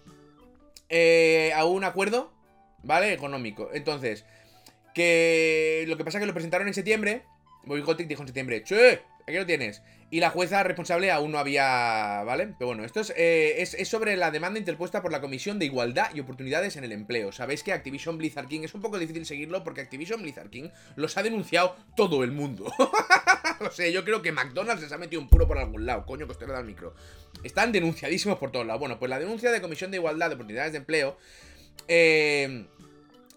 eh, 0.89 1.53
a 1.55 1.65
un 1.67 1.85
acuerdo, 1.85 2.33
¿vale? 2.83 3.13
Económico. 3.13 3.71
Entonces, 3.73 4.25
que 4.93 5.85
lo 5.87 5.97
que 5.97 6.05
pasa 6.05 6.19
es 6.19 6.23
que 6.23 6.27
lo 6.27 6.35
presentaron 6.35 6.67
en 6.67 6.75
septiembre. 6.75 7.23
Boycotting 7.63 8.09
dijo 8.09 8.23
en 8.23 8.27
septiembre, 8.27 8.65
che, 8.65 9.03
aquí 9.23 9.37
lo 9.37 9.47
tienes. 9.47 9.81
Y 10.15 10.21
la 10.21 10.31
jueza 10.31 10.63
responsable 10.63 11.11
aún 11.11 11.33
no 11.33 11.41
había, 11.41 12.23
¿vale? 12.25 12.55
Pero 12.57 12.69
bueno, 12.69 12.85
esto 12.85 13.01
eh, 13.17 13.57
es, 13.59 13.75
es, 13.75 13.89
sobre 13.89 14.17
la 14.17 14.31
demanda 14.31 14.61
interpuesta 14.61 15.03
por 15.03 15.11
la 15.11 15.21
Comisión 15.21 15.59
de 15.59 15.65
Igualdad 15.65 16.15
y 16.15 16.21
Oportunidades 16.21 16.77
en 16.77 16.85
el 16.85 16.93
Empleo. 16.93 17.33
Sabéis 17.33 17.65
que 17.65 17.73
Activision 17.73 18.17
Blizzard 18.17 18.47
King 18.47 18.61
es 18.63 18.75
un 18.75 18.81
poco 18.81 19.01
difícil 19.01 19.27
seguirlo 19.27 19.65
porque 19.65 19.81
Activision 19.81 20.23
Blizzard 20.23 20.51
King 20.51 20.69
los 20.95 21.17
ha 21.17 21.25
denunciado 21.25 21.75
todo 21.97 22.23
el 22.23 22.31
mundo. 22.31 22.73
o 23.61 23.71
sea, 23.73 23.89
yo 23.89 24.05
creo 24.05 24.23
que 24.23 24.31
McDonald's 24.31 24.85
les 24.85 24.93
ha 24.93 24.99
metido 24.99 25.21
un 25.21 25.29
puro 25.29 25.49
por 25.49 25.59
algún 25.59 25.85
lado. 25.85 26.07
Coño, 26.07 26.27
que 26.27 26.31
usted 26.31 26.47
le 26.47 26.53
da 26.53 26.61
el 26.61 26.67
micro. 26.67 26.95
Están 27.43 27.73
denunciadísimos 27.73 28.39
por 28.39 28.53
todos 28.53 28.65
lados. 28.65 28.79
Bueno, 28.79 29.01
pues 29.01 29.11
la 29.11 29.19
denuncia 29.19 29.51
de 29.51 29.61
Comisión 29.61 29.91
de 29.91 29.97
Igualdad 29.97 30.31
y 30.31 30.35
Oportunidades 30.35 30.71
de 30.71 30.79
Empleo 30.79 31.19
eh, 31.89 32.67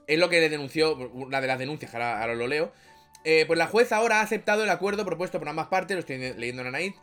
es 0.06 0.20
lo 0.20 0.30
que 0.30 0.42
le 0.42 0.50
denunció, 0.50 0.96
una 0.96 1.42
de 1.42 1.48
las 1.48 1.58
denuncias, 1.58 1.96
ahora 1.96 2.36
lo 2.36 2.46
leo. 2.46 2.72
Eh, 3.30 3.44
pues 3.46 3.60
la 3.60 3.68
jueza 3.68 3.98
ahora 3.98 4.22
ha 4.22 4.22
aceptado 4.22 4.64
el 4.64 4.70
acuerdo 4.70 5.04
propuesto 5.04 5.38
por 5.38 5.50
ambas 5.50 5.68
partes, 5.68 5.96
lo 5.96 6.00
estoy 6.00 6.18
leyendo 6.18 6.62
en 6.62 6.70
Anaid, 6.70 6.94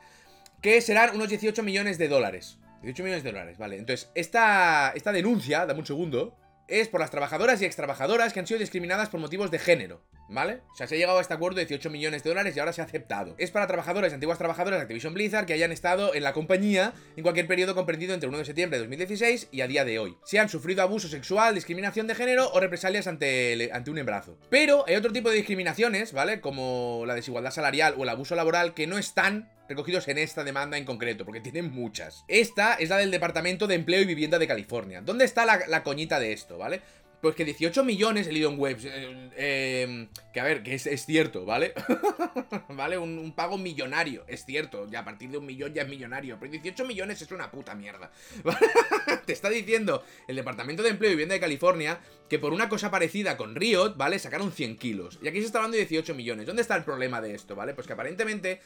que 0.62 0.80
serán 0.80 1.14
unos 1.14 1.28
18 1.28 1.62
millones 1.62 1.98
de 1.98 2.08
dólares. 2.08 2.56
18 2.80 3.02
millones 3.02 3.24
de 3.24 3.32
dólares, 3.32 3.58
vale. 3.58 3.76
Entonces, 3.76 4.10
esta, 4.14 4.92
esta 4.94 5.12
denuncia, 5.12 5.66
dame 5.66 5.80
un 5.80 5.86
segundo, 5.86 6.34
es 6.68 6.88
por 6.88 7.00
las 7.00 7.10
trabajadoras 7.10 7.60
y 7.60 7.64
extrabajadoras 7.64 8.32
que 8.32 8.40
han 8.40 8.46
sido 8.46 8.60
discriminadas 8.60 9.08
por 9.08 9.20
motivos 9.20 9.50
de 9.50 9.58
género, 9.58 10.02
¿vale? 10.28 10.60
O 10.72 10.76
sea, 10.76 10.86
se 10.86 10.94
ha 10.94 10.98
llegado 10.98 11.18
a 11.18 11.20
este 11.20 11.34
acuerdo 11.34 11.56
de 11.56 11.66
18 11.66 11.90
millones 11.90 12.22
de 12.22 12.30
dólares 12.30 12.56
y 12.56 12.60
ahora 12.60 12.72
se 12.72 12.80
ha 12.80 12.84
aceptado. 12.84 13.34
Es 13.38 13.50
para 13.50 13.66
trabajadoras 13.66 14.12
y 14.12 14.14
antiguas 14.14 14.38
trabajadoras 14.38 14.78
de 14.78 14.82
Activision 14.82 15.14
Blizzard 15.14 15.46
que 15.46 15.52
hayan 15.52 15.72
estado 15.72 16.14
en 16.14 16.22
la 16.22 16.32
compañía 16.32 16.94
en 17.16 17.22
cualquier 17.22 17.46
periodo 17.46 17.74
comprendido 17.74 18.14
entre 18.14 18.28
1 18.28 18.38
de 18.38 18.44
septiembre 18.44 18.78
de 18.78 18.84
2016 18.84 19.48
y 19.50 19.60
a 19.60 19.66
día 19.66 19.84
de 19.84 19.98
hoy. 19.98 20.16
Si 20.24 20.38
han 20.38 20.48
sufrido 20.48 20.82
abuso 20.82 21.08
sexual, 21.08 21.54
discriminación 21.54 22.06
de 22.06 22.14
género 22.14 22.50
o 22.52 22.60
represalias 22.60 23.06
ante, 23.06 23.70
ante 23.72 23.90
un 23.90 23.98
embarazo. 23.98 24.38
Pero 24.50 24.84
hay 24.86 24.96
otro 24.96 25.12
tipo 25.12 25.30
de 25.30 25.36
discriminaciones, 25.36 26.12
¿vale? 26.12 26.40
Como 26.40 27.04
la 27.06 27.14
desigualdad 27.14 27.50
salarial 27.50 27.94
o 27.98 28.04
el 28.04 28.08
abuso 28.08 28.34
laboral 28.34 28.74
que 28.74 28.86
no 28.86 28.98
están 28.98 29.50
recogidos 29.68 30.08
en 30.08 30.18
esta 30.18 30.44
demanda 30.44 30.78
en 30.78 30.84
concreto, 30.84 31.24
porque 31.24 31.40
tienen 31.40 31.70
muchas. 31.70 32.24
Esta 32.28 32.74
es 32.74 32.88
la 32.88 32.98
del 32.98 33.10
Departamento 33.10 33.66
de 33.66 33.74
Empleo 33.74 34.02
y 34.02 34.06
Vivienda 34.06 34.38
de 34.38 34.46
California. 34.46 35.00
¿Dónde 35.00 35.24
está 35.24 35.44
la, 35.44 35.60
la 35.68 35.82
coñita 35.82 36.20
de 36.20 36.32
esto, 36.32 36.58
vale? 36.58 36.82
Pues 37.24 37.36
que 37.36 37.46
18 37.46 37.84
millones 37.84 38.26
he 38.26 38.32
leído 38.32 38.50
en 38.50 38.60
webs. 38.60 38.84
Eh, 38.84 39.30
eh, 39.34 40.08
que 40.34 40.40
a 40.40 40.44
ver, 40.44 40.62
que 40.62 40.74
es, 40.74 40.86
es 40.86 41.06
cierto, 41.06 41.46
¿vale? 41.46 41.72
¿Vale? 42.68 42.98
Un, 42.98 43.18
un, 43.18 43.32
pago 43.32 43.56
millonario, 43.56 44.26
es 44.28 44.44
cierto. 44.44 44.86
Ya 44.90 45.00
a 45.00 45.04
partir 45.06 45.30
de 45.30 45.38
un 45.38 45.46
millón 45.46 45.72
ya 45.72 45.80
es 45.84 45.88
millonario. 45.88 46.36
Pero 46.38 46.52
18 46.52 46.84
millones 46.84 47.22
es 47.22 47.30
una 47.32 47.50
puta 47.50 47.74
mierda. 47.74 48.10
Te 49.26 49.32
está 49.32 49.48
diciendo 49.48 50.04
el 50.28 50.36
Departamento 50.36 50.82
de 50.82 50.90
Empleo 50.90 51.12
y 51.12 51.14
Vivienda 51.14 51.32
de 51.32 51.40
California 51.40 51.98
que 52.28 52.38
por 52.38 52.52
una 52.52 52.68
cosa 52.68 52.90
parecida 52.90 53.38
con 53.38 53.54
Riot, 53.54 53.96
¿vale? 53.96 54.18
Sacaron 54.18 54.52
100 54.52 54.76
kilos. 54.76 55.18
Y 55.22 55.28
aquí 55.28 55.40
se 55.40 55.46
está 55.46 55.60
hablando 55.60 55.78
de 55.78 55.86
18 55.86 56.14
millones. 56.14 56.44
¿Dónde 56.44 56.60
está 56.60 56.76
el 56.76 56.84
problema 56.84 57.22
de 57.22 57.34
esto, 57.34 57.56
¿vale? 57.56 57.72
Pues 57.72 57.86
que 57.86 57.94
aparentemente 57.94 58.60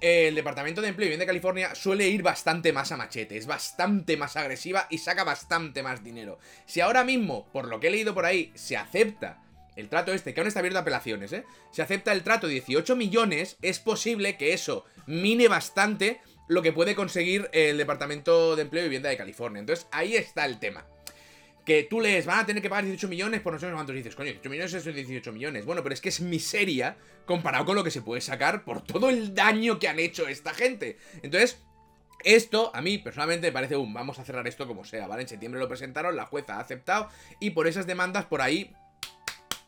el 0.00 0.34
Departamento 0.34 0.80
de 0.80 0.88
Empleo 0.88 1.06
y 1.06 1.08
Vivienda 1.08 1.24
de 1.24 1.28
California 1.28 1.74
suele 1.74 2.08
ir 2.08 2.22
bastante 2.22 2.72
más 2.72 2.90
a 2.92 2.96
machete, 2.96 3.36
es 3.36 3.46
bastante 3.46 4.16
más 4.16 4.36
agresiva 4.36 4.86
y 4.90 4.98
saca 4.98 5.24
bastante 5.24 5.82
más 5.82 6.02
dinero. 6.02 6.38
Si 6.66 6.80
ahora 6.80 7.04
mismo, 7.04 7.46
por 7.52 7.68
lo 7.68 7.80
que 7.80 7.88
he 7.88 7.90
leído 7.90 8.14
por 8.14 8.24
ahí, 8.24 8.50
se 8.54 8.76
acepta 8.76 9.42
el 9.76 9.88
trato 9.88 10.12
este, 10.12 10.34
que 10.34 10.40
aún 10.40 10.48
está 10.48 10.60
abierto 10.60 10.78
a 10.78 10.82
apelaciones, 10.82 11.32
¿eh? 11.32 11.44
Se 11.70 11.82
acepta 11.82 12.12
el 12.12 12.22
trato 12.22 12.46
de 12.46 12.54
18 12.54 12.96
millones, 12.96 13.56
es 13.62 13.78
posible 13.78 14.36
que 14.36 14.52
eso 14.52 14.84
mine 15.06 15.48
bastante 15.48 16.20
lo 16.48 16.62
que 16.62 16.72
puede 16.72 16.94
conseguir 16.94 17.48
el 17.52 17.78
Departamento 17.78 18.56
de 18.56 18.62
Empleo 18.62 18.82
y 18.82 18.86
Vivienda 18.86 19.08
de 19.08 19.16
California. 19.16 19.60
Entonces, 19.60 19.86
ahí 19.92 20.16
está 20.16 20.44
el 20.44 20.58
tema 20.58 20.84
que 21.70 21.84
tú 21.84 22.00
lees, 22.00 22.26
van 22.26 22.40
a 22.40 22.46
tener 22.46 22.60
que 22.60 22.68
pagar 22.68 22.84
18 22.84 23.06
millones 23.06 23.40
por 23.42 23.52
no 23.52 23.60
sé 23.60 23.70
cuántos 23.70 23.94
dices, 23.94 24.16
coño, 24.16 24.32
18 24.32 24.50
millones 24.50 24.74
es 24.74 24.84
18 24.92 25.32
millones. 25.32 25.64
Bueno, 25.64 25.84
pero 25.84 25.92
es 25.92 26.00
que 26.00 26.08
es 26.08 26.20
miseria 26.20 26.96
comparado 27.26 27.64
con 27.64 27.76
lo 27.76 27.84
que 27.84 27.92
se 27.92 28.02
puede 28.02 28.20
sacar 28.20 28.64
por 28.64 28.82
todo 28.82 29.08
el 29.08 29.36
daño 29.36 29.78
que 29.78 29.86
han 29.86 30.00
hecho 30.00 30.26
esta 30.26 30.52
gente. 30.52 30.98
Entonces, 31.22 31.62
esto, 32.24 32.72
a 32.74 32.82
mí 32.82 32.98
personalmente 32.98 33.46
me 33.46 33.52
parece 33.52 33.76
un 33.76 33.94
vamos 33.94 34.18
a 34.18 34.24
cerrar 34.24 34.48
esto 34.48 34.66
como 34.66 34.84
sea, 34.84 35.06
¿vale? 35.06 35.22
En 35.22 35.28
septiembre 35.28 35.60
lo 35.60 35.68
presentaron, 35.68 36.16
la 36.16 36.26
jueza 36.26 36.56
ha 36.56 36.60
aceptado 36.60 37.08
y 37.38 37.50
por 37.50 37.68
esas 37.68 37.86
demandas 37.86 38.24
por 38.24 38.42
ahí 38.42 38.74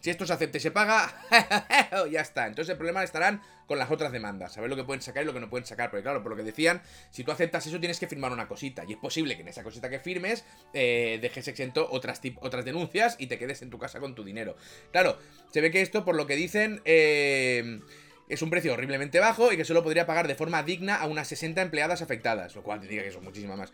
si 0.02 0.10
esto 0.10 0.26
se 0.26 0.32
acepta 0.32 0.58
y 0.58 0.60
se 0.60 0.72
paga, 0.72 1.14
ya 2.10 2.20
está. 2.20 2.48
Entonces 2.48 2.72
el 2.72 2.76
problema 2.76 3.04
estarán 3.04 3.40
con 3.68 3.78
las 3.78 3.88
otras 3.88 4.10
demandas. 4.10 4.52
Saber 4.52 4.68
lo 4.68 4.74
que 4.74 4.82
pueden 4.82 5.00
sacar 5.00 5.22
y 5.22 5.26
lo 5.26 5.32
que 5.32 5.38
no 5.38 5.48
pueden 5.48 5.64
sacar. 5.64 5.90
Porque 5.90 6.02
claro, 6.02 6.24
por 6.24 6.30
lo 6.30 6.36
que 6.36 6.42
decían, 6.42 6.82
si 7.12 7.22
tú 7.22 7.30
aceptas 7.30 7.64
eso 7.68 7.78
tienes 7.78 8.00
que 8.00 8.08
firmar 8.08 8.32
una 8.32 8.48
cosita. 8.48 8.82
Y 8.86 8.94
es 8.94 8.98
posible 8.98 9.36
que 9.36 9.42
en 9.42 9.48
esa 9.48 9.62
cosita 9.62 9.88
que 9.88 10.00
firmes 10.00 10.44
eh, 10.74 11.20
dejes 11.22 11.46
exento 11.46 11.88
otras, 11.88 12.20
otras 12.40 12.64
denuncias 12.64 13.14
y 13.20 13.28
te 13.28 13.38
quedes 13.38 13.62
en 13.62 13.70
tu 13.70 13.78
casa 13.78 14.00
con 14.00 14.16
tu 14.16 14.24
dinero. 14.24 14.56
Claro, 14.90 15.18
se 15.52 15.60
ve 15.60 15.70
que 15.70 15.80
esto, 15.80 16.04
por 16.04 16.16
lo 16.16 16.26
que 16.26 16.34
dicen... 16.34 16.82
Eh, 16.84 17.80
es 18.28 18.40
un 18.40 18.48
precio 18.48 18.72
horriblemente 18.72 19.20
bajo 19.20 19.52
y 19.52 19.58
que 19.58 19.64
solo 19.64 19.82
podría 19.82 20.06
pagar 20.06 20.26
de 20.26 20.34
forma 20.34 20.62
digna 20.62 20.96
a 20.96 21.06
unas 21.06 21.28
60 21.28 21.60
empleadas 21.60 22.00
afectadas, 22.00 22.54
lo 22.54 22.62
cual 22.62 22.80
te 22.80 22.88
que 22.88 23.10
son 23.10 23.24
muchísimas 23.24 23.58
más. 23.58 23.72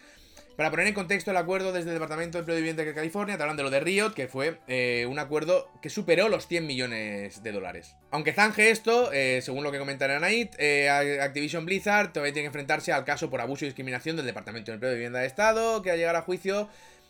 Para 0.59 0.73
poner 0.73 0.89
en 0.89 0.95
contexto 0.95 1.31
el 1.31 1.37
acuerdo 1.37 1.71
desde 1.71 1.91
el 1.91 1.95
Departamento 1.95 2.37
de 2.37 2.41
Empleo 2.41 2.59
y 2.59 2.63
Vivienda 2.63 2.83
de 2.83 2.93
California, 2.93 3.37
te 3.37 3.43
hablan 3.45 3.57
de 3.57 3.63
lo 3.63 3.71
de 3.71 3.79
Riot, 3.79 4.13
que 4.13 4.27
fue 4.27 4.59
eh, 4.67 5.07
un 5.09 5.21
acuerdo 5.21 5.71
que 5.81 5.89
superó 5.89 6.29
los 6.29 6.49
100 6.49 6.67
millones 6.67 7.45
de 7.45 7.53
dólares. 7.53 7.95
Aunque 8.11 8.33
zanje 8.33 8.71
esto, 8.71 9.13
eh, 9.13 9.39
según 9.41 9.63
lo 9.63 9.71
que 9.71 9.79
comentará 9.79 10.17
Anaid, 10.17 10.49
eh, 10.59 10.91
Activision 11.23 11.65
Blizzard 11.65 12.13
todavía 12.13 12.33
tiene 12.33 12.47
que 12.47 12.49
enfrentarse 12.49 12.91
al 12.91 13.05
caso 13.05 13.31
por 13.31 13.41
abuso 13.41 13.65
y 13.65 13.69
discriminación 13.69 14.17
del 14.17 14.27
Departamento 14.27 14.73
de 14.73 14.75
Empleo 14.75 14.91
y 14.91 14.97
Vivienda 14.97 15.21
de 15.21 15.29
Estado, 15.29 15.81
que 15.81 15.93
al 15.93 15.97
llegar 15.97 16.17
a 16.17 16.23
juicio 16.23 16.69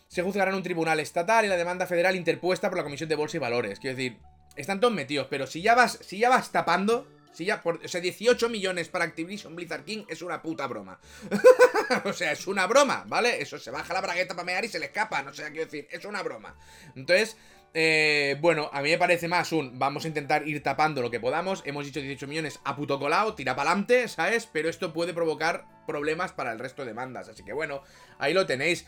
se 0.09 0.21
juzgará 0.21 0.51
en 0.51 0.57
un 0.57 0.63
tribunal 0.63 0.99
estatal 0.99 1.43
y 1.43 1.47
la 1.47 1.57
demanda 1.57 1.87
federal 1.87 2.15
interpuesta 2.15 2.69
por 2.69 2.77
la 2.77 2.83
Comisión 2.83 3.09
de 3.09 3.15
Bolsa 3.15 3.37
y 3.37 3.39
Valores. 3.39 3.79
Quiero 3.79 3.97
decir, 3.97 4.17
están 4.57 4.79
todos 4.79 4.93
metidos, 4.93 5.25
pero 5.27 5.47
si 5.47 5.63
ya 5.63 5.73
vas, 5.73 5.97
si 6.03 6.19
ya 6.19 6.29
vas 6.29 6.51
tapando, 6.51 7.07
si 7.31 7.45
ya 7.45 7.61
por, 7.61 7.83
o 7.83 7.87
sea, 7.87 8.01
18 8.01 8.49
millones 8.49 8.89
para 8.89 9.05
Activision 9.05 9.55
Blizzard 9.55 9.83
King 9.83 10.05
es 10.07 10.21
una 10.21 10.41
puta 10.41 10.67
broma. 10.67 10.99
o 12.05 12.13
sea, 12.13 12.31
es 12.31 12.47
una 12.47 12.67
broma, 12.67 13.03
¿vale? 13.07 13.41
Eso 13.41 13.57
se 13.57 13.71
baja 13.71 13.93
la 13.93 14.01
bragueta 14.01 14.33
para 14.35 14.45
mear 14.45 14.65
y 14.65 14.69
se 14.69 14.79
le 14.79 14.87
escapa, 14.87 15.21
no 15.21 15.33
sé 15.33 15.51
qué 15.53 15.65
decir, 15.65 15.87
es 15.91 16.05
una 16.05 16.23
broma. 16.23 16.55
Entonces, 16.95 17.37
eh, 17.73 18.35
bueno, 18.41 18.69
a 18.73 18.81
mí 18.81 18.89
me 18.89 18.97
parece 18.97 19.27
más 19.27 19.51
un 19.51 19.77
vamos 19.77 20.03
a 20.03 20.07
intentar 20.07 20.47
ir 20.47 20.63
tapando 20.63 21.01
lo 21.01 21.11
que 21.11 21.19
podamos. 21.19 21.61
Hemos 21.65 21.85
dicho 21.85 21.99
18 21.99 22.27
millones 22.27 22.59
a 22.63 22.75
puto 22.75 22.99
colado, 22.99 23.35
tira 23.35 23.55
para 23.55 23.71
adelante, 23.71 24.07
¿sabes? 24.07 24.47
Pero 24.51 24.69
esto 24.69 24.91
puede 24.91 25.13
provocar 25.13 25.65
problemas 25.85 26.31
para 26.31 26.51
el 26.51 26.59
resto 26.59 26.81
de 26.81 26.89
demandas. 26.89 27.29
Así 27.29 27.43
que 27.43 27.53
bueno, 27.53 27.83
ahí 28.17 28.33
lo 28.33 28.45
tenéis. 28.45 28.85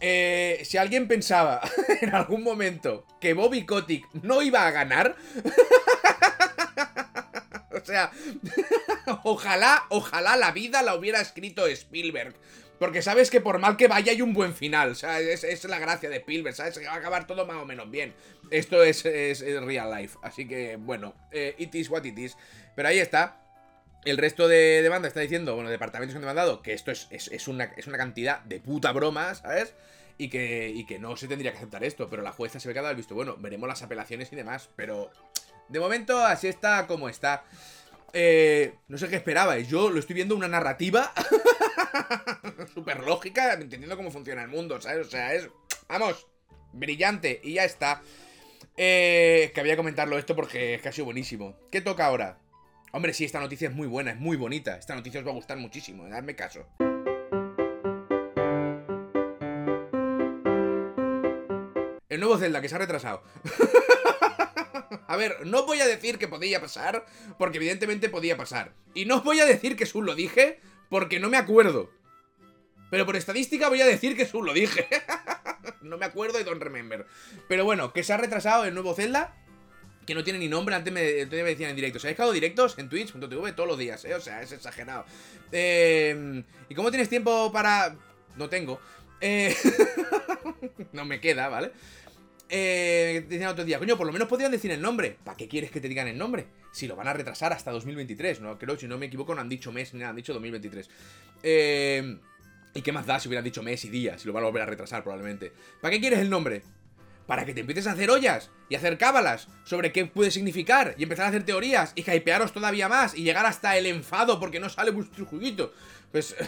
Eh, 0.00 0.62
si 0.64 0.76
alguien 0.76 1.08
pensaba 1.08 1.60
en 2.00 2.14
algún 2.14 2.42
momento 2.42 3.04
que 3.20 3.32
Bobby 3.32 3.64
Kotick 3.64 4.06
no 4.22 4.42
iba 4.42 4.66
a 4.66 4.70
ganar, 4.70 5.16
o 7.82 7.86
sea, 7.86 8.10
ojalá, 9.24 9.84
ojalá 9.88 10.36
la 10.36 10.52
vida 10.52 10.82
la 10.82 10.94
hubiera 10.94 11.20
escrito 11.20 11.66
Spielberg. 11.66 12.34
Porque 12.78 13.02
sabes 13.02 13.30
que 13.30 13.40
por 13.40 13.58
mal 13.58 13.76
que 13.76 13.88
vaya 13.88 14.12
hay 14.12 14.22
un 14.22 14.32
buen 14.32 14.54
final. 14.54 14.90
O 14.90 14.94
sea, 14.94 15.20
es, 15.20 15.64
la 15.64 15.78
gracia 15.78 16.08
de 16.08 16.18
Spielberg, 16.18 16.54
¿sabes? 16.54 16.78
Que 16.78 16.86
va 16.86 16.92
a 16.92 16.96
acabar 16.96 17.26
todo 17.26 17.44
más 17.44 17.56
o 17.56 17.64
menos 17.64 17.90
bien. 17.90 18.14
Esto 18.50 18.82
es, 18.84 19.02
real 19.02 19.90
life. 19.90 20.16
Así 20.22 20.46
que, 20.46 20.76
bueno, 20.76 21.14
eh, 21.32 21.54
it 21.58 21.74
is 21.74 21.90
what 21.90 22.04
it 22.04 22.16
is. 22.16 22.36
Pero 22.76 22.88
ahí 22.88 22.98
está. 22.98 23.40
El 24.04 24.16
resto 24.16 24.46
de 24.46 24.80
demanda 24.80 25.08
está 25.08 25.20
diciendo, 25.20 25.56
bueno, 25.56 25.70
departamentos 25.70 26.14
han 26.14 26.22
demandado, 26.22 26.62
que 26.62 26.72
esto 26.72 26.92
es, 26.92 27.08
es, 27.10 27.48
una, 27.48 27.64
es 27.64 27.86
cantidad 27.86 28.40
de 28.42 28.60
puta 28.60 28.92
broma, 28.92 29.34
¿sabes? 29.34 29.74
Y 30.16 30.28
que, 30.28 30.98
no 31.00 31.16
se 31.16 31.26
tendría 31.26 31.50
que 31.50 31.58
aceptar 31.58 31.82
esto. 31.82 32.08
Pero 32.08 32.22
la 32.22 32.32
jueza 32.32 32.60
se 32.60 32.68
ve 32.68 32.74
que 32.74 32.80
ha 32.80 32.92
visto 32.92 33.14
bueno. 33.14 33.36
Veremos 33.38 33.68
las 33.68 33.82
apelaciones 33.82 34.32
y 34.32 34.36
demás. 34.36 34.68
Pero 34.76 35.10
de 35.68 35.80
momento 35.80 36.18
así 36.24 36.48
está 36.48 36.86
como 36.86 37.08
está. 37.08 37.44
Eh, 38.12 38.74
no 38.88 38.98
sé 38.98 39.08
qué 39.08 39.16
esperabais. 39.16 39.68
Yo 39.68 39.90
lo 39.90 39.98
estoy 39.98 40.14
viendo 40.14 40.34
una 40.34 40.48
narrativa 40.48 41.12
súper 42.74 43.00
lógica, 43.00 43.52
entendiendo 43.52 43.96
cómo 43.96 44.10
funciona 44.10 44.42
el 44.42 44.48
mundo, 44.48 44.80
¿sabes? 44.80 45.06
O 45.06 45.10
sea, 45.10 45.34
es. 45.34 45.48
Vamos, 45.88 46.26
brillante 46.72 47.40
y 47.42 47.54
ya 47.54 47.64
está. 47.64 48.02
Eh, 48.76 49.50
que 49.52 49.60
había 49.60 49.72
que 49.72 49.78
comentarlo 49.78 50.18
esto 50.18 50.36
porque 50.36 50.74
es 50.74 50.82
que 50.82 51.02
buenísimo. 51.02 51.56
¿Qué 51.70 51.80
toca 51.80 52.06
ahora? 52.06 52.38
Hombre, 52.92 53.12
sí, 53.12 53.24
esta 53.24 53.40
noticia 53.40 53.68
es 53.68 53.74
muy 53.74 53.86
buena, 53.86 54.12
es 54.12 54.18
muy 54.18 54.36
bonita. 54.36 54.76
Esta 54.76 54.94
noticia 54.94 55.20
os 55.20 55.26
va 55.26 55.32
a 55.32 55.34
gustar 55.34 55.58
muchísimo, 55.58 56.06
eh, 56.06 56.10
dadme 56.10 56.34
caso. 56.34 56.66
El 62.08 62.20
nuevo 62.20 62.38
Zelda 62.38 62.60
que 62.60 62.68
se 62.68 62.74
ha 62.74 62.78
retrasado. 62.78 63.22
A 65.06 65.16
ver, 65.16 65.46
no 65.46 65.66
voy 65.66 65.80
a 65.80 65.86
decir 65.86 66.18
que 66.18 66.28
podía 66.28 66.60
pasar, 66.60 67.06
porque 67.38 67.58
evidentemente 67.58 68.08
podía 68.08 68.36
pasar. 68.36 68.72
Y 68.94 69.04
no 69.04 69.22
voy 69.22 69.40
a 69.40 69.46
decir 69.46 69.76
que 69.76 69.86
Sun 69.86 70.06
lo 70.06 70.14
dije, 70.14 70.60
porque 70.88 71.20
no 71.20 71.28
me 71.28 71.36
acuerdo. 71.36 71.90
Pero 72.90 73.04
por 73.04 73.16
estadística 73.16 73.68
voy 73.68 73.80
a 73.80 73.86
decir 73.86 74.16
que 74.16 74.26
Sun 74.26 74.46
lo 74.46 74.52
dije. 74.52 74.88
no 75.82 75.98
me 75.98 76.06
acuerdo 76.06 76.40
y 76.40 76.44
don't 76.44 76.62
remember. 76.62 77.06
Pero 77.48 77.64
bueno, 77.64 77.92
que 77.92 78.02
se 78.02 78.12
ha 78.12 78.16
retrasado 78.16 78.64
el 78.64 78.74
nuevo 78.74 78.94
Zelda. 78.94 79.34
Que 80.06 80.14
no 80.14 80.24
tiene 80.24 80.38
ni 80.38 80.48
nombre, 80.48 80.74
antes 80.74 80.90
me, 80.90 81.02
decían 81.02 81.70
en 81.70 81.76
directo. 81.76 81.98
¿Se 81.98 82.06
ha 82.06 82.10
dejado 82.10 82.32
directos 82.32 82.78
en 82.78 82.88
Twitch.tv 82.88 83.52
todos 83.52 83.68
los 83.68 83.78
días, 83.78 84.02
eh? 84.06 84.14
O 84.14 84.20
sea, 84.20 84.40
es 84.40 84.52
exagerado. 84.52 85.04
Eh, 85.52 86.42
¿Y 86.70 86.74
cómo 86.74 86.90
tienes 86.90 87.10
tiempo 87.10 87.52
para...? 87.52 87.94
No 88.36 88.48
tengo. 88.48 88.80
Eh, 89.20 89.54
no 90.92 91.04
me 91.04 91.20
queda, 91.20 91.48
¿vale? 91.48 91.72
Eh, 92.50 93.26
decían 93.28 93.50
otro 93.50 93.64
día, 93.64 93.78
coño, 93.78 93.96
por 93.96 94.06
lo 94.06 94.12
menos 94.12 94.28
podrían 94.28 94.50
decir 94.50 94.70
el 94.70 94.80
nombre. 94.80 95.18
¿Para 95.22 95.36
qué 95.36 95.48
quieres 95.48 95.70
que 95.70 95.80
te 95.80 95.88
digan 95.88 96.08
el 96.08 96.16
nombre? 96.16 96.46
Si 96.72 96.86
lo 96.86 96.96
van 96.96 97.08
a 97.08 97.12
retrasar 97.12 97.52
hasta 97.52 97.70
2023, 97.70 98.40
¿no? 98.40 98.58
Creo, 98.58 98.78
si 98.78 98.88
no 98.88 98.98
me 98.98 99.06
equivoco, 99.06 99.34
no 99.34 99.40
han 99.40 99.48
dicho 99.48 99.72
mes 99.72 99.92
ni 99.92 100.00
nada, 100.00 100.10
han 100.10 100.16
dicho 100.16 100.32
2023. 100.32 100.88
Eh, 101.42 102.18
¿Y 102.74 102.82
qué 102.82 102.92
más 102.92 103.06
da 103.06 103.18
si 103.18 103.28
hubieran 103.28 103.44
dicho 103.44 103.62
mes 103.62 103.84
y 103.84 103.90
días? 103.90 104.20
Si 104.20 104.26
lo 104.26 104.32
van 104.32 104.44
a 104.44 104.46
volver 104.46 104.62
a 104.62 104.66
retrasar, 104.66 105.02
probablemente. 105.02 105.52
¿Para 105.80 105.92
qué 105.92 106.00
quieres 106.00 106.20
el 106.20 106.30
nombre? 106.30 106.62
Para 107.26 107.44
que 107.44 107.52
te 107.52 107.60
empieces 107.60 107.86
a 107.86 107.92
hacer 107.92 108.10
ollas 108.10 108.50
y 108.70 108.74
hacer 108.74 108.96
cábalas 108.96 109.48
sobre 109.64 109.92
qué 109.92 110.06
puede 110.06 110.30
significar 110.30 110.94
y 110.96 111.02
empezar 111.02 111.26
a 111.26 111.28
hacer 111.28 111.44
teorías 111.44 111.92
y 111.94 112.10
hypearos 112.10 112.52
todavía 112.52 112.88
más 112.88 113.14
y 113.14 113.22
llegar 113.22 113.44
hasta 113.44 113.76
el 113.76 113.86
enfado 113.86 114.40
porque 114.40 114.60
no 114.60 114.70
sale 114.70 114.90
vuestro 114.90 115.26
juguito. 115.26 115.74
Pues. 116.10 116.34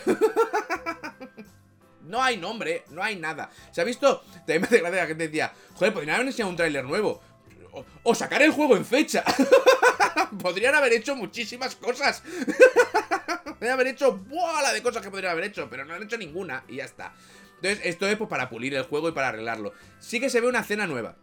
No 2.11 2.20
hay 2.20 2.37
nombre, 2.37 2.83
no 2.90 3.05
hay 3.05 3.14
nada. 3.14 3.51
¿Se 3.70 3.81
ha 3.81 3.85
visto? 3.85 4.25
También 4.38 4.62
me 4.62 4.66
hace 4.66 4.81
gracia 4.81 5.03
la 5.03 5.07
gente 5.07 5.29
decía, 5.29 5.53
joder, 5.75 5.94
podrían 5.94 6.16
haber 6.16 6.27
enseñado 6.27 6.51
un 6.51 6.57
tráiler 6.57 6.85
nuevo. 6.85 7.23
O, 8.03 8.14
sacar 8.16 8.42
el 8.42 8.51
juego 8.51 8.77
en 8.77 8.85
fecha. 8.85 9.23
podrían 10.42 10.75
haber 10.75 10.92
hecho 10.92 11.14
muchísimas 11.14 11.77
cosas. 11.77 12.25
podrían 13.44 13.75
haber 13.75 13.87
hecho 13.87 14.16
bola 14.16 14.73
de 14.73 14.83
cosas 14.83 15.03
que 15.03 15.11
podrían 15.11 15.31
haber 15.31 15.44
hecho, 15.44 15.70
pero 15.70 15.85
no 15.85 15.94
han 15.94 16.03
hecho 16.03 16.18
ninguna 16.18 16.64
y 16.66 16.77
ya 16.77 16.85
está. 16.85 17.14
Entonces, 17.62 17.81
esto 17.85 18.09
es 18.09 18.16
pues 18.16 18.29
para 18.29 18.51
pulir 18.51 18.75
el 18.75 18.83
juego 18.83 19.09
y 19.09 19.12
para 19.12 19.29
arreglarlo. 19.29 19.73
Sí 20.01 20.18
que 20.18 20.31
se 20.31 20.40
ve 20.40 20.49
una 20.49 20.61
escena 20.61 20.88
nueva. 20.88 21.14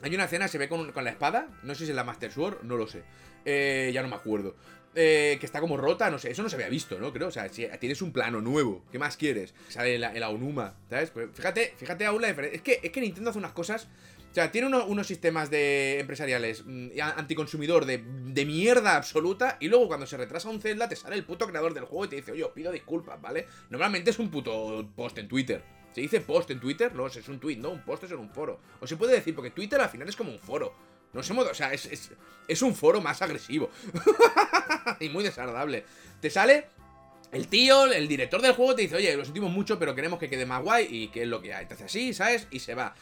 Hay 0.00 0.14
una 0.14 0.24
escena, 0.24 0.48
se 0.48 0.56
ve 0.56 0.70
con, 0.70 0.90
con 0.92 1.04
la 1.04 1.10
espada. 1.10 1.48
No 1.62 1.74
sé 1.74 1.84
si 1.84 1.90
es 1.90 1.96
la 1.96 2.04
Master 2.04 2.32
Sword, 2.32 2.62
no 2.62 2.78
lo 2.78 2.86
sé. 2.86 3.04
Eh, 3.44 3.90
ya 3.92 4.00
no 4.00 4.08
me 4.08 4.16
acuerdo. 4.16 4.56
Eh, 4.96 5.38
que 5.40 5.46
está 5.46 5.60
como 5.60 5.76
rota, 5.76 6.08
no 6.08 6.20
sé, 6.20 6.30
eso 6.30 6.42
no 6.44 6.48
se 6.48 6.54
había 6.54 6.68
visto, 6.68 6.98
¿no? 7.00 7.12
Creo, 7.12 7.28
o 7.28 7.30
sea, 7.32 7.48
si 7.48 7.66
tienes 7.80 8.00
un 8.00 8.12
plano 8.12 8.40
nuevo, 8.40 8.84
¿qué 8.92 8.98
más 9.00 9.16
quieres? 9.16 9.52
Sale 9.68 9.96
el, 9.96 10.22
Aonuma, 10.22 10.76
¿sabes? 10.88 11.10
Pues 11.10 11.30
fíjate, 11.34 11.74
fíjate 11.76 12.06
aún 12.06 12.22
la 12.22 12.28
diferencia. 12.28 12.56
Es 12.56 12.62
que, 12.62 12.80
es 12.80 12.92
que 12.92 13.00
Nintendo 13.00 13.30
hace 13.30 13.38
unas 13.40 13.52
cosas. 13.52 13.88
O 14.30 14.34
sea, 14.34 14.50
tiene 14.50 14.66
unos 14.66 15.06
sistemas 15.06 15.48
de 15.48 16.00
empresariales 16.00 16.64
mm, 16.66 16.88
anticonsumidor 17.16 17.86
de, 17.86 18.04
de, 18.04 18.44
mierda 18.44 18.96
absoluta. 18.96 19.56
Y 19.60 19.68
luego 19.68 19.88
cuando 19.88 20.06
se 20.06 20.16
retrasa 20.16 20.48
un 20.48 20.60
Zelda, 20.60 20.88
te 20.88 20.96
sale 20.96 21.16
el 21.16 21.24
puto 21.24 21.46
creador 21.46 21.72
del 21.74 21.84
juego 21.84 22.04
y 22.04 22.08
te 22.08 22.16
dice, 22.16 22.32
oye, 22.32 22.44
os 22.44 22.50
pido 22.50 22.72
disculpas, 22.72 23.20
¿vale? 23.20 23.46
Normalmente 23.70 24.10
es 24.10 24.18
un 24.18 24.30
puto 24.30 24.88
post 24.96 25.18
en 25.18 25.28
Twitter. 25.28 25.62
¿Se 25.94 26.00
dice 26.00 26.20
post 26.20 26.50
en 26.50 26.58
Twitter? 26.58 26.92
No, 26.94 27.06
es 27.06 27.28
un 27.28 27.38
tweet, 27.38 27.56
¿no? 27.56 27.70
Un 27.70 27.84
post 27.84 28.02
es 28.04 28.10
en 28.10 28.18
un 28.18 28.28
foro. 28.28 28.58
O 28.80 28.86
se 28.86 28.96
puede 28.96 29.14
decir, 29.14 29.34
porque 29.34 29.50
Twitter 29.50 29.80
al 29.80 29.88
final 29.88 30.08
es 30.08 30.16
como 30.16 30.32
un 30.32 30.40
foro. 30.40 30.74
No 31.14 31.22
sé, 31.22 31.32
o 31.32 31.54
sea, 31.54 31.72
es, 31.72 32.10
es, 32.48 32.62
un 32.62 32.74
foro 32.74 33.00
más 33.00 33.22
agresivo. 33.22 33.70
y 35.00 35.08
muy 35.08 35.24
desagradable. 35.24 35.84
Te 36.20 36.28
sale 36.28 36.66
el 37.32 37.48
tío, 37.48 37.86
el 37.86 38.08
director 38.08 38.42
del 38.42 38.52
juego 38.52 38.74
te 38.74 38.82
dice, 38.82 38.96
oye, 38.96 39.16
lo 39.16 39.24
sentimos 39.24 39.50
mucho, 39.50 39.78
pero 39.78 39.94
queremos 39.94 40.18
que 40.18 40.28
quede 40.28 40.46
más 40.46 40.62
guay 40.62 40.86
y 40.90 41.08
que 41.08 41.22
es 41.22 41.28
lo 41.28 41.40
que 41.40 41.54
hay. 41.54 41.66
Hace 41.70 41.84
así, 41.84 42.12
¿sabes? 42.12 42.46
Y 42.50 42.58
se 42.58 42.74
va. 42.74 42.94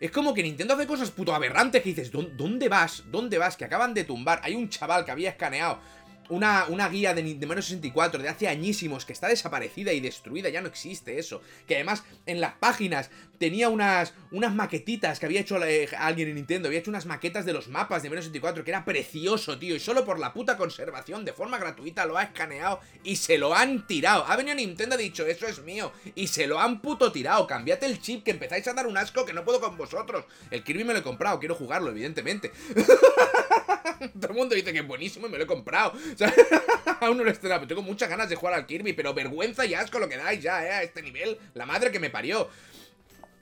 Es 0.00 0.10
como 0.10 0.32
que 0.32 0.42
Nintendo 0.42 0.74
hace 0.74 0.86
cosas 0.86 1.10
puto 1.10 1.34
aberrantes 1.34 1.82
que 1.82 1.88
dices, 1.88 2.10
¿dónde 2.12 2.68
vas? 2.68 3.04
¿Dónde 3.10 3.38
vas? 3.38 3.56
Que 3.56 3.64
acaban 3.64 3.94
de 3.94 4.04
tumbar. 4.04 4.40
Hay 4.44 4.54
un 4.54 4.68
chaval 4.68 5.04
que 5.04 5.10
había 5.10 5.30
escaneado 5.30 5.80
una, 6.28 6.66
una 6.68 6.88
guía 6.88 7.14
de, 7.14 7.22
Mario 7.46 7.62
64 7.62 8.22
de 8.22 8.28
hace 8.28 8.48
añísimos 8.48 9.04
que 9.04 9.12
está 9.12 9.28
desaparecida 9.28 9.92
y 9.92 10.00
destruida, 10.00 10.48
ya 10.48 10.60
no 10.60 10.68
existe 10.68 11.18
eso. 11.18 11.42
Que 11.66 11.76
además 11.76 12.04
en 12.26 12.40
las 12.40 12.54
páginas 12.54 13.10
tenía 13.38 13.68
unas, 13.68 14.14
unas 14.30 14.54
maquetitas 14.54 15.18
que 15.18 15.26
había 15.26 15.40
hecho 15.40 15.62
eh, 15.64 15.88
alguien 15.96 16.28
en 16.28 16.34
Nintendo, 16.36 16.68
había 16.68 16.80
hecho 16.80 16.90
unas 16.90 17.06
maquetas 17.06 17.44
de 17.44 17.52
los 17.52 17.68
mapas 17.68 18.02
de 18.02 18.08
Mario 18.08 18.22
64 18.22 18.64
que 18.64 18.70
era 18.70 18.84
precioso, 18.84 19.58
tío, 19.58 19.74
y 19.74 19.80
solo 19.80 20.04
por 20.04 20.18
la 20.18 20.32
puta 20.32 20.56
conservación 20.56 21.24
de 21.24 21.32
forma 21.32 21.58
gratuita 21.58 22.06
lo 22.06 22.18
ha 22.18 22.24
escaneado 22.24 22.80
y 23.04 23.16
se 23.16 23.38
lo 23.38 23.54
han 23.54 23.86
tirado. 23.86 24.24
Ha 24.26 24.36
venido 24.36 24.56
Nintendo 24.56 24.94
ha 24.94 24.98
dicho, 24.98 25.26
eso 25.26 25.46
es 25.46 25.60
mío, 25.62 25.92
y 26.14 26.28
se 26.28 26.46
lo 26.46 26.60
han 26.60 26.80
puto 26.80 27.12
tirado. 27.12 27.46
Cambiate 27.46 27.86
el 27.86 28.00
chip 28.00 28.24
que 28.24 28.32
empezáis 28.32 28.66
a 28.68 28.74
dar 28.74 28.86
un 28.86 28.96
asco 28.96 29.24
que 29.24 29.32
no 29.32 29.44
puedo 29.44 29.60
con 29.60 29.76
vosotros. 29.76 30.24
El 30.50 30.64
Kirby 30.64 30.84
me 30.84 30.92
lo 30.92 31.00
he 31.00 31.02
comprado, 31.02 31.38
quiero 31.38 31.54
jugarlo, 31.54 31.90
evidentemente. 31.90 32.52
Todo 34.20 34.32
el 34.32 34.34
mundo 34.34 34.54
dice 34.54 34.72
que 34.72 34.80
es 34.80 34.86
buenísimo 34.86 35.26
y 35.26 35.30
me 35.30 35.38
lo 35.38 35.44
he 35.44 35.46
comprado. 35.46 35.92
Aún 37.00 37.16
no 37.16 37.24
lo 37.24 37.30
he 37.30 37.32
estrenado. 37.32 37.66
Tengo 37.66 37.82
muchas 37.82 38.08
ganas 38.08 38.28
de 38.28 38.36
jugar 38.36 38.54
al 38.54 38.66
Kirby, 38.66 38.92
pero 38.92 39.14
vergüenza 39.14 39.64
y 39.66 39.74
asco 39.74 39.98
lo 39.98 40.08
que 40.08 40.16
dais 40.16 40.42
ya, 40.42 40.64
¿eh? 40.64 40.70
A 40.70 40.82
este 40.82 41.02
nivel. 41.02 41.38
La 41.54 41.66
madre 41.66 41.90
que 41.90 42.00
me 42.00 42.10
parió. 42.10 42.48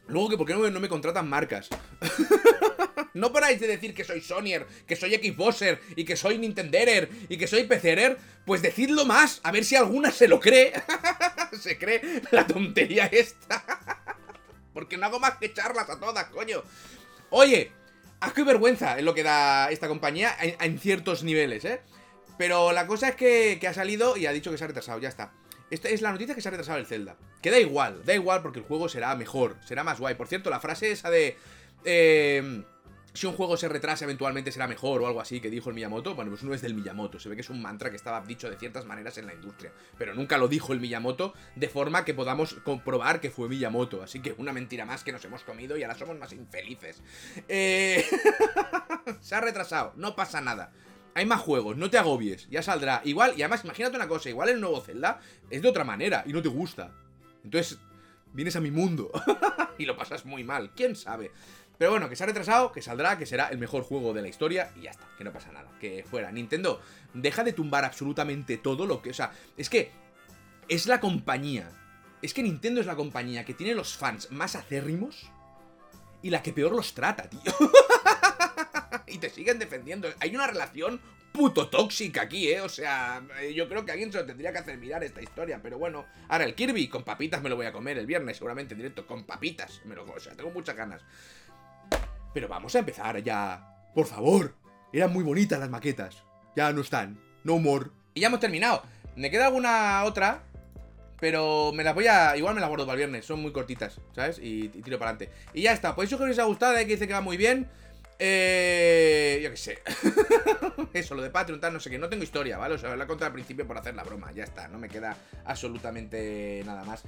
Luego 0.08 0.28
que 0.28 0.36
por 0.36 0.46
qué 0.46 0.54
no, 0.54 0.80
me 0.80 0.88
contratan 0.88 1.28
marcas. 1.28 1.68
no 3.14 3.32
paráis 3.32 3.60
de 3.60 3.66
decir 3.66 3.94
que 3.94 4.04
soy 4.04 4.20
Sonyer, 4.20 4.66
que 4.86 4.94
soy 4.94 5.14
Xboxer 5.14 5.80
y 5.96 6.04
que 6.04 6.16
soy 6.16 6.38
Nintenderer 6.38 7.10
y 7.28 7.36
que 7.36 7.46
soy 7.46 7.64
PCerer. 7.64 8.16
Pues 8.44 8.62
decidlo 8.62 9.04
más, 9.04 9.40
a 9.42 9.50
ver 9.50 9.64
si 9.64 9.74
alguna 9.74 10.12
se 10.12 10.28
lo 10.28 10.38
cree. 10.38 10.72
se 11.60 11.76
cree 11.78 12.22
la 12.30 12.46
tontería 12.46 13.06
esta. 13.06 13.64
Porque 14.72 14.96
no 14.96 15.06
hago 15.06 15.18
más 15.18 15.38
que 15.38 15.52
charlas 15.52 15.90
a 15.90 15.98
todas, 15.98 16.26
coño. 16.26 16.62
Oye, 17.30 17.72
asco 18.20 18.42
y 18.42 18.44
vergüenza 18.44 18.98
es 18.98 19.04
lo 19.04 19.14
que 19.14 19.24
da 19.24 19.70
esta 19.70 19.88
compañía 19.88 20.36
en, 20.38 20.78
ciertos 20.78 21.24
niveles, 21.24 21.64
¿eh? 21.64 21.80
Pero 22.38 22.72
la 22.72 22.86
cosa 22.86 23.08
es 23.08 23.16
que, 23.16 23.58
que 23.58 23.66
ha 23.66 23.74
salido 23.74 24.16
y 24.16 24.26
ha 24.26 24.32
dicho 24.32 24.50
que 24.50 24.58
se 24.58 24.64
ha 24.64 24.68
retrasado, 24.68 25.00
ya 25.00 25.08
está. 25.08 25.32
Esta 25.70 25.88
es 25.88 26.02
la 26.02 26.12
noticia 26.12 26.34
que 26.34 26.40
se 26.40 26.48
ha 26.48 26.50
retrasado 26.50 26.78
el 26.78 26.86
Zelda. 26.86 27.16
Que 27.42 27.50
da 27.50 27.58
igual, 27.58 28.04
da 28.04 28.14
igual 28.14 28.42
porque 28.42 28.60
el 28.60 28.64
juego 28.64 28.88
será 28.88 29.14
mejor, 29.16 29.56
será 29.64 29.84
más 29.84 29.98
guay. 29.98 30.14
Por 30.14 30.28
cierto, 30.28 30.50
la 30.50 30.60
frase 30.60 30.90
esa 30.90 31.10
de... 31.10 31.36
Eh, 31.84 32.64
si 33.16 33.26
un 33.26 33.32
juego 33.32 33.56
se 33.56 33.68
retrasa 33.68 34.04
eventualmente 34.04 34.52
será 34.52 34.68
mejor 34.68 35.00
o 35.00 35.06
algo 35.06 35.22
así 35.22 35.40
que 35.40 35.48
dijo 35.48 35.70
el 35.70 35.74
Miyamoto, 35.74 36.14
bueno, 36.14 36.30
pues 36.30 36.42
no 36.42 36.52
es 36.52 36.60
del 36.60 36.74
Miyamoto, 36.74 37.18
se 37.18 37.30
ve 37.30 37.34
que 37.34 37.40
es 37.40 37.48
un 37.48 37.62
mantra 37.62 37.88
que 37.88 37.96
estaba 37.96 38.20
dicho 38.20 38.50
de 38.50 38.56
ciertas 38.56 38.84
maneras 38.84 39.16
en 39.16 39.26
la 39.26 39.32
industria, 39.32 39.72
pero 39.96 40.14
nunca 40.14 40.36
lo 40.36 40.48
dijo 40.48 40.74
el 40.74 40.80
Miyamoto 40.80 41.32
de 41.54 41.68
forma 41.68 42.04
que 42.04 42.12
podamos 42.12 42.54
comprobar 42.62 43.20
que 43.20 43.30
fue 43.30 43.48
Miyamoto, 43.48 44.02
así 44.02 44.20
que 44.20 44.34
una 44.36 44.52
mentira 44.52 44.84
más 44.84 45.02
que 45.02 45.12
nos 45.12 45.24
hemos 45.24 45.44
comido 45.44 45.78
y 45.78 45.82
ahora 45.82 45.96
somos 45.96 46.18
más 46.18 46.32
infelices. 46.32 47.02
Eh... 47.48 48.04
Se 49.20 49.34
ha 49.34 49.40
retrasado, 49.40 49.94
no 49.96 50.14
pasa 50.14 50.42
nada. 50.42 50.72
Hay 51.16 51.24
más 51.24 51.40
juegos, 51.40 51.78
no 51.78 51.88
te 51.88 51.96
agobies, 51.96 52.46
ya 52.50 52.62
saldrá. 52.62 53.00
Igual, 53.02 53.32
y 53.38 53.40
además, 53.40 53.64
imagínate 53.64 53.96
una 53.96 54.06
cosa, 54.06 54.28
igual 54.28 54.50
el 54.50 54.60
nuevo 54.60 54.82
Zelda 54.82 55.18
es 55.48 55.62
de 55.62 55.68
otra 55.68 55.82
manera 55.82 56.22
y 56.26 56.32
no 56.34 56.42
te 56.42 56.50
gusta. 56.50 56.92
Entonces, 57.42 57.78
vienes 58.34 58.54
a 58.54 58.60
mi 58.60 58.70
mundo 58.70 59.10
y 59.78 59.86
lo 59.86 59.96
pasas 59.96 60.26
muy 60.26 60.44
mal, 60.44 60.72
quién 60.76 60.94
sabe. 60.94 61.32
Pero 61.78 61.92
bueno, 61.92 62.10
que 62.10 62.16
se 62.16 62.24
ha 62.24 62.26
retrasado, 62.26 62.70
que 62.70 62.82
saldrá, 62.82 63.16
que 63.16 63.24
será 63.24 63.48
el 63.48 63.56
mejor 63.56 63.82
juego 63.82 64.12
de 64.12 64.20
la 64.20 64.28
historia 64.28 64.70
y 64.76 64.82
ya 64.82 64.90
está, 64.90 65.08
que 65.16 65.24
no 65.24 65.32
pasa 65.32 65.50
nada, 65.52 65.70
que 65.80 66.04
fuera. 66.04 66.30
Nintendo, 66.30 66.82
deja 67.14 67.44
de 67.44 67.54
tumbar 67.54 67.86
absolutamente 67.86 68.58
todo 68.58 68.84
lo 68.84 69.00
que... 69.00 69.08
O 69.08 69.14
sea, 69.14 69.32
es 69.56 69.70
que 69.70 69.92
es 70.68 70.86
la 70.86 71.00
compañía, 71.00 71.70
es 72.20 72.34
que 72.34 72.42
Nintendo 72.42 72.82
es 72.82 72.86
la 72.86 72.94
compañía 72.94 73.46
que 73.46 73.54
tiene 73.54 73.74
los 73.74 73.96
fans 73.96 74.30
más 74.32 74.54
acérrimos 74.54 75.30
y 76.20 76.28
la 76.28 76.42
que 76.42 76.52
peor 76.52 76.72
los 76.72 76.92
trata, 76.92 77.30
tío. 77.30 77.40
y 79.06 79.18
te 79.18 79.30
siguen 79.30 79.58
defendiendo. 79.58 80.08
Hay 80.20 80.34
una 80.34 80.46
relación 80.46 81.00
puto 81.36 81.68
tóxica 81.68 82.22
aquí, 82.22 82.48
¿eh? 82.48 82.62
O 82.62 82.68
sea, 82.68 83.22
yo 83.54 83.68
creo 83.68 83.84
que 83.84 83.92
alguien 83.92 84.10
se 84.10 84.18
lo 84.18 84.26
tendría 84.26 84.52
que 84.52 84.58
hacer 84.58 84.78
mirar 84.78 85.04
esta 85.04 85.20
historia. 85.20 85.60
Pero 85.62 85.78
bueno, 85.78 86.06
ahora 86.28 86.44
el 86.44 86.54
Kirby 86.54 86.88
con 86.88 87.04
papitas 87.04 87.42
me 87.42 87.50
lo 87.50 87.56
voy 87.56 87.66
a 87.66 87.72
comer 87.72 87.98
el 87.98 88.06
viernes, 88.06 88.38
seguramente 88.38 88.74
en 88.74 88.78
directo, 88.78 89.06
con 89.06 89.24
papitas. 89.24 89.82
Me 89.84 89.94
lo, 89.94 90.04
o 90.04 90.20
sea, 90.20 90.34
tengo 90.34 90.50
muchas 90.50 90.74
ganas. 90.74 91.02
Pero 92.32 92.48
vamos 92.48 92.74
a 92.74 92.78
empezar 92.78 93.22
ya. 93.22 93.90
Por 93.94 94.06
favor. 94.06 94.54
Eran 94.92 95.12
muy 95.12 95.24
bonitas 95.24 95.58
las 95.58 95.68
maquetas. 95.68 96.22
Ya 96.54 96.72
no 96.72 96.80
están. 96.80 97.18
No 97.44 97.54
humor. 97.54 97.92
Y 98.14 98.20
ya 98.20 98.28
hemos 98.28 98.40
terminado. 98.40 98.82
Me 99.14 99.30
queda 99.30 99.46
alguna 99.46 100.04
otra. 100.04 100.42
Pero 101.20 101.72
me 101.74 101.84
las 101.84 101.94
voy 101.94 102.06
a. 102.06 102.36
Igual 102.36 102.54
me 102.54 102.60
las 102.60 102.68
guardo 102.68 102.86
para 102.86 102.94
el 102.94 102.98
viernes. 102.98 103.26
Son 103.26 103.40
muy 103.40 103.52
cortitas, 103.52 104.00
¿sabes? 104.14 104.38
Y, 104.38 104.68
tiro 104.68 104.98
para 104.98 105.10
adelante. 105.10 105.34
Y 105.52 105.62
ya 105.62 105.72
está. 105.72 105.94
Pues 105.94 106.08
eso 106.08 106.18
que 106.18 106.30
os 106.30 106.38
ha 106.38 106.44
gustado. 106.44 106.74
que 106.76 106.84
dice 106.84 107.06
que 107.06 107.12
va 107.12 107.20
muy 107.20 107.36
bien. 107.36 107.68
Eh. 108.18 108.85
Eso, 110.92 111.14
lo 111.14 111.22
de 111.22 111.30
Patreon, 111.30 111.60
tal, 111.60 111.72
no 111.72 111.80
sé 111.80 111.90
qué. 111.90 111.98
No 111.98 112.08
tengo 112.08 112.22
historia, 112.22 112.58
¿vale? 112.58 112.74
O 112.74 112.78
sea, 112.78 112.94
lo 112.94 113.02
he 113.02 113.06
contado 113.06 113.26
al 113.26 113.32
principio 113.32 113.66
por 113.66 113.78
hacer 113.78 113.94
la 113.94 114.04
broma. 114.04 114.32
Ya 114.32 114.44
está. 114.44 114.68
No 114.68 114.78
me 114.78 114.88
queda 114.88 115.16
absolutamente 115.44 116.62
nada 116.64 116.84
más. 116.84 117.02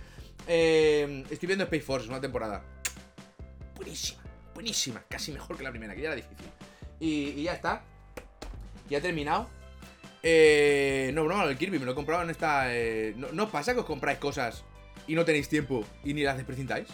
Eh, 0.46 1.24
estoy 1.30 1.46
viendo 1.46 1.64
Space 1.64 1.82
Force, 1.82 2.08
una 2.08 2.20
temporada. 2.20 2.62
Buenísima 3.76 4.28
buenísima, 4.58 5.00
casi 5.08 5.30
mejor 5.30 5.56
que 5.56 5.62
la 5.62 5.70
primera, 5.70 5.94
que 5.94 6.00
ya 6.00 6.08
era 6.08 6.16
difícil. 6.16 6.48
Y, 6.98 7.44
ya 7.44 7.52
está. 7.52 7.80
Ya 8.90 8.98
he 8.98 9.00
terminado. 9.00 9.48
Eh, 10.20 11.12
no, 11.14 11.28
no, 11.28 11.48
el 11.48 11.56
Kirby 11.56 11.78
me 11.78 11.84
lo 11.84 11.92
he 11.92 11.94
comprado 11.94 12.24
en 12.24 12.30
esta... 12.30 12.74
Eh, 12.74 13.14
¿no, 13.16 13.44
os 13.44 13.50
pasa 13.50 13.72
que 13.72 13.80
os 13.80 13.86
compráis 13.86 14.18
cosas 14.18 14.64
y 15.06 15.14
no 15.14 15.24
tenéis 15.24 15.48
tiempo 15.48 15.84
y 16.02 16.12
ni 16.12 16.24
las 16.24 16.36
desprecintáis? 16.36 16.88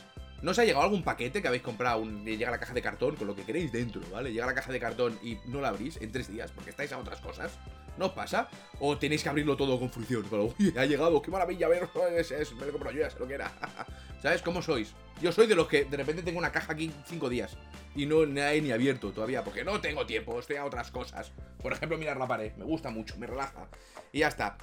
¿No 0.44 0.50
os 0.50 0.58
ha 0.58 0.64
llegado 0.66 0.84
algún 0.84 1.02
paquete 1.02 1.40
que 1.40 1.48
habéis 1.48 1.62
comprado? 1.62 2.04
y 2.04 2.36
llega 2.36 2.50
la 2.50 2.58
caja 2.58 2.74
de 2.74 2.82
cartón 2.82 3.16
con 3.16 3.26
lo 3.26 3.34
que 3.34 3.44
queréis 3.44 3.72
dentro, 3.72 4.02
¿vale? 4.12 4.30
Llega 4.30 4.44
la 4.44 4.52
caja 4.52 4.70
de 4.70 4.78
cartón 4.78 5.18
y 5.22 5.38
no 5.46 5.62
la 5.62 5.68
abrís 5.68 5.96
en 6.02 6.12
tres 6.12 6.30
días 6.30 6.52
porque 6.52 6.68
estáis 6.68 6.92
a 6.92 6.98
otras 6.98 7.18
cosas. 7.22 7.58
¿No 7.96 8.14
pasa? 8.14 8.50
¿O 8.78 8.98
tenéis 8.98 9.22
que 9.22 9.30
abrirlo 9.30 9.56
todo 9.56 9.80
con 9.80 9.88
fruición? 9.88 10.26
uy, 10.58 10.74
ha 10.76 10.84
llegado, 10.84 11.22
qué 11.22 11.30
maravilla, 11.30 11.66
ver, 11.66 11.88
me 12.60 12.66
lo 12.66 12.72
compro 12.72 12.90
yo, 12.90 13.00
ya 13.00 13.08
sé 13.08 13.18
lo 13.20 13.26
que 13.26 13.36
era. 13.36 13.50
¿Sabes 14.22 14.42
cómo 14.42 14.60
sois? 14.60 14.92
Yo 15.22 15.32
soy 15.32 15.46
de 15.46 15.54
los 15.54 15.66
que 15.66 15.86
de 15.86 15.96
repente 15.96 16.22
tengo 16.22 16.40
una 16.40 16.52
caja 16.52 16.74
aquí 16.74 16.92
cinco 17.06 17.30
días 17.30 17.56
y 17.96 18.04
no 18.04 18.26
la 18.26 18.52
he 18.52 18.60
ni 18.60 18.70
abierto 18.70 19.12
todavía 19.12 19.42
porque 19.44 19.64
no 19.64 19.80
tengo 19.80 20.04
tiempo, 20.04 20.38
estoy 20.38 20.56
a 20.56 20.66
otras 20.66 20.90
cosas. 20.90 21.32
Por 21.62 21.72
ejemplo, 21.72 21.96
mirar 21.96 22.18
la 22.18 22.28
pared, 22.28 22.52
me 22.56 22.66
gusta 22.66 22.90
mucho, 22.90 23.16
me 23.16 23.26
relaja. 23.26 23.66
Y 24.12 24.18
ya 24.18 24.28
está. 24.28 24.58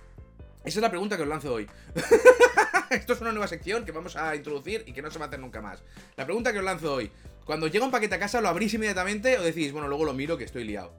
Esa 0.64 0.80
es 0.80 0.82
la 0.82 0.90
pregunta 0.90 1.18
que 1.18 1.24
os 1.24 1.30
lanzo 1.30 1.54
hoy. 1.54 1.68
Esto 2.92 3.14
es 3.14 3.22
una 3.22 3.32
nueva 3.32 3.48
sección 3.48 3.84
que 3.84 3.92
vamos 3.92 4.16
a 4.16 4.36
introducir 4.36 4.84
y 4.86 4.94
que 4.94 5.02
no 5.02 5.10
se 5.10 5.18
va 5.18 5.26
a 5.26 5.28
hacer 5.28 5.40
nunca 5.40 5.62
más. 5.62 5.84
La 6.18 6.26
pregunta 6.26 6.52
que 6.52 6.60
os 6.60 6.66
lanzo 6.66 6.94
hoy. 6.94 7.12
Cuando 7.46 7.68
llega 7.68 7.86
un 7.86 7.92
paquete 7.92 8.16
a 8.16 8.20
casa, 8.20 8.42
¿lo 8.42 8.50
abrís 8.50 8.74
inmediatamente 8.74 9.40
o 9.40 9.44
decís, 9.44 9.72
bueno, 9.72 9.88
luego 9.88 10.06
lo 10.06 10.14
miro 10.14 10.38
que 10.38 10.44
estoy 10.44 10.64
liado? 10.66 10.94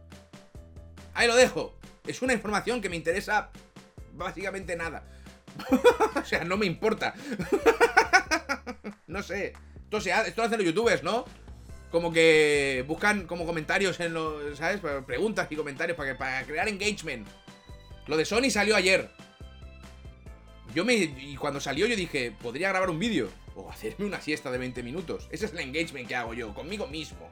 Ahí 1.15 1.29
lo 1.29 1.37
dejo. 1.37 1.79
Es 2.07 2.23
una 2.23 2.33
información 2.33 2.81
que 2.81 2.89
me 2.89 2.97
interesa 2.97 3.51
básicamente 4.15 4.75
nada. 4.75 5.05
o 6.17 6.25
sea, 6.25 6.45
no 6.45 6.57
me 6.57 6.67
importa. 6.67 7.15
no 9.07 9.23
sé. 9.23 9.53
Esto, 9.85 10.01
se 10.01 10.11
esto 10.11 10.41
lo 10.41 10.47
hacen 10.47 10.59
los 10.59 10.67
youtubers, 10.67 11.03
¿no? 11.03 11.25
Como 11.91 12.11
que 12.11 12.85
buscan 12.89 13.27
como 13.27 13.45
comentarios 13.45 14.01
en 14.01 14.15
los, 14.15 14.59
¿sabes? 14.59 14.81
Preguntas 15.07 15.47
y 15.51 15.57
comentarios 15.57 15.97
para, 15.97 16.13
que, 16.13 16.19
para 16.19 16.43
crear 16.45 16.67
engagement. 16.69 17.29
Lo 18.07 18.17
de 18.17 18.25
Sony 18.25 18.51
salió 18.51 18.75
ayer. 18.75 19.11
Yo 20.75 20.85
me. 20.85 20.95
Y 20.95 21.37
cuando 21.37 21.61
salió, 21.61 21.87
yo 21.87 21.97
dije, 21.97 22.33
podría 22.43 22.69
grabar 22.69 22.91
un 22.91 22.99
vídeo. 22.99 23.29
O 23.55 23.71
hacerme 23.71 24.07
una 24.07 24.21
siesta 24.21 24.51
de 24.51 24.59
20 24.59 24.83
minutos. 24.83 25.29
Ese 25.31 25.47
es 25.47 25.53
el 25.53 25.61
engagement 25.61 26.09
que 26.09 26.15
hago 26.15 26.33
yo, 26.33 26.55
conmigo 26.55 26.87
mismo. 26.87 27.29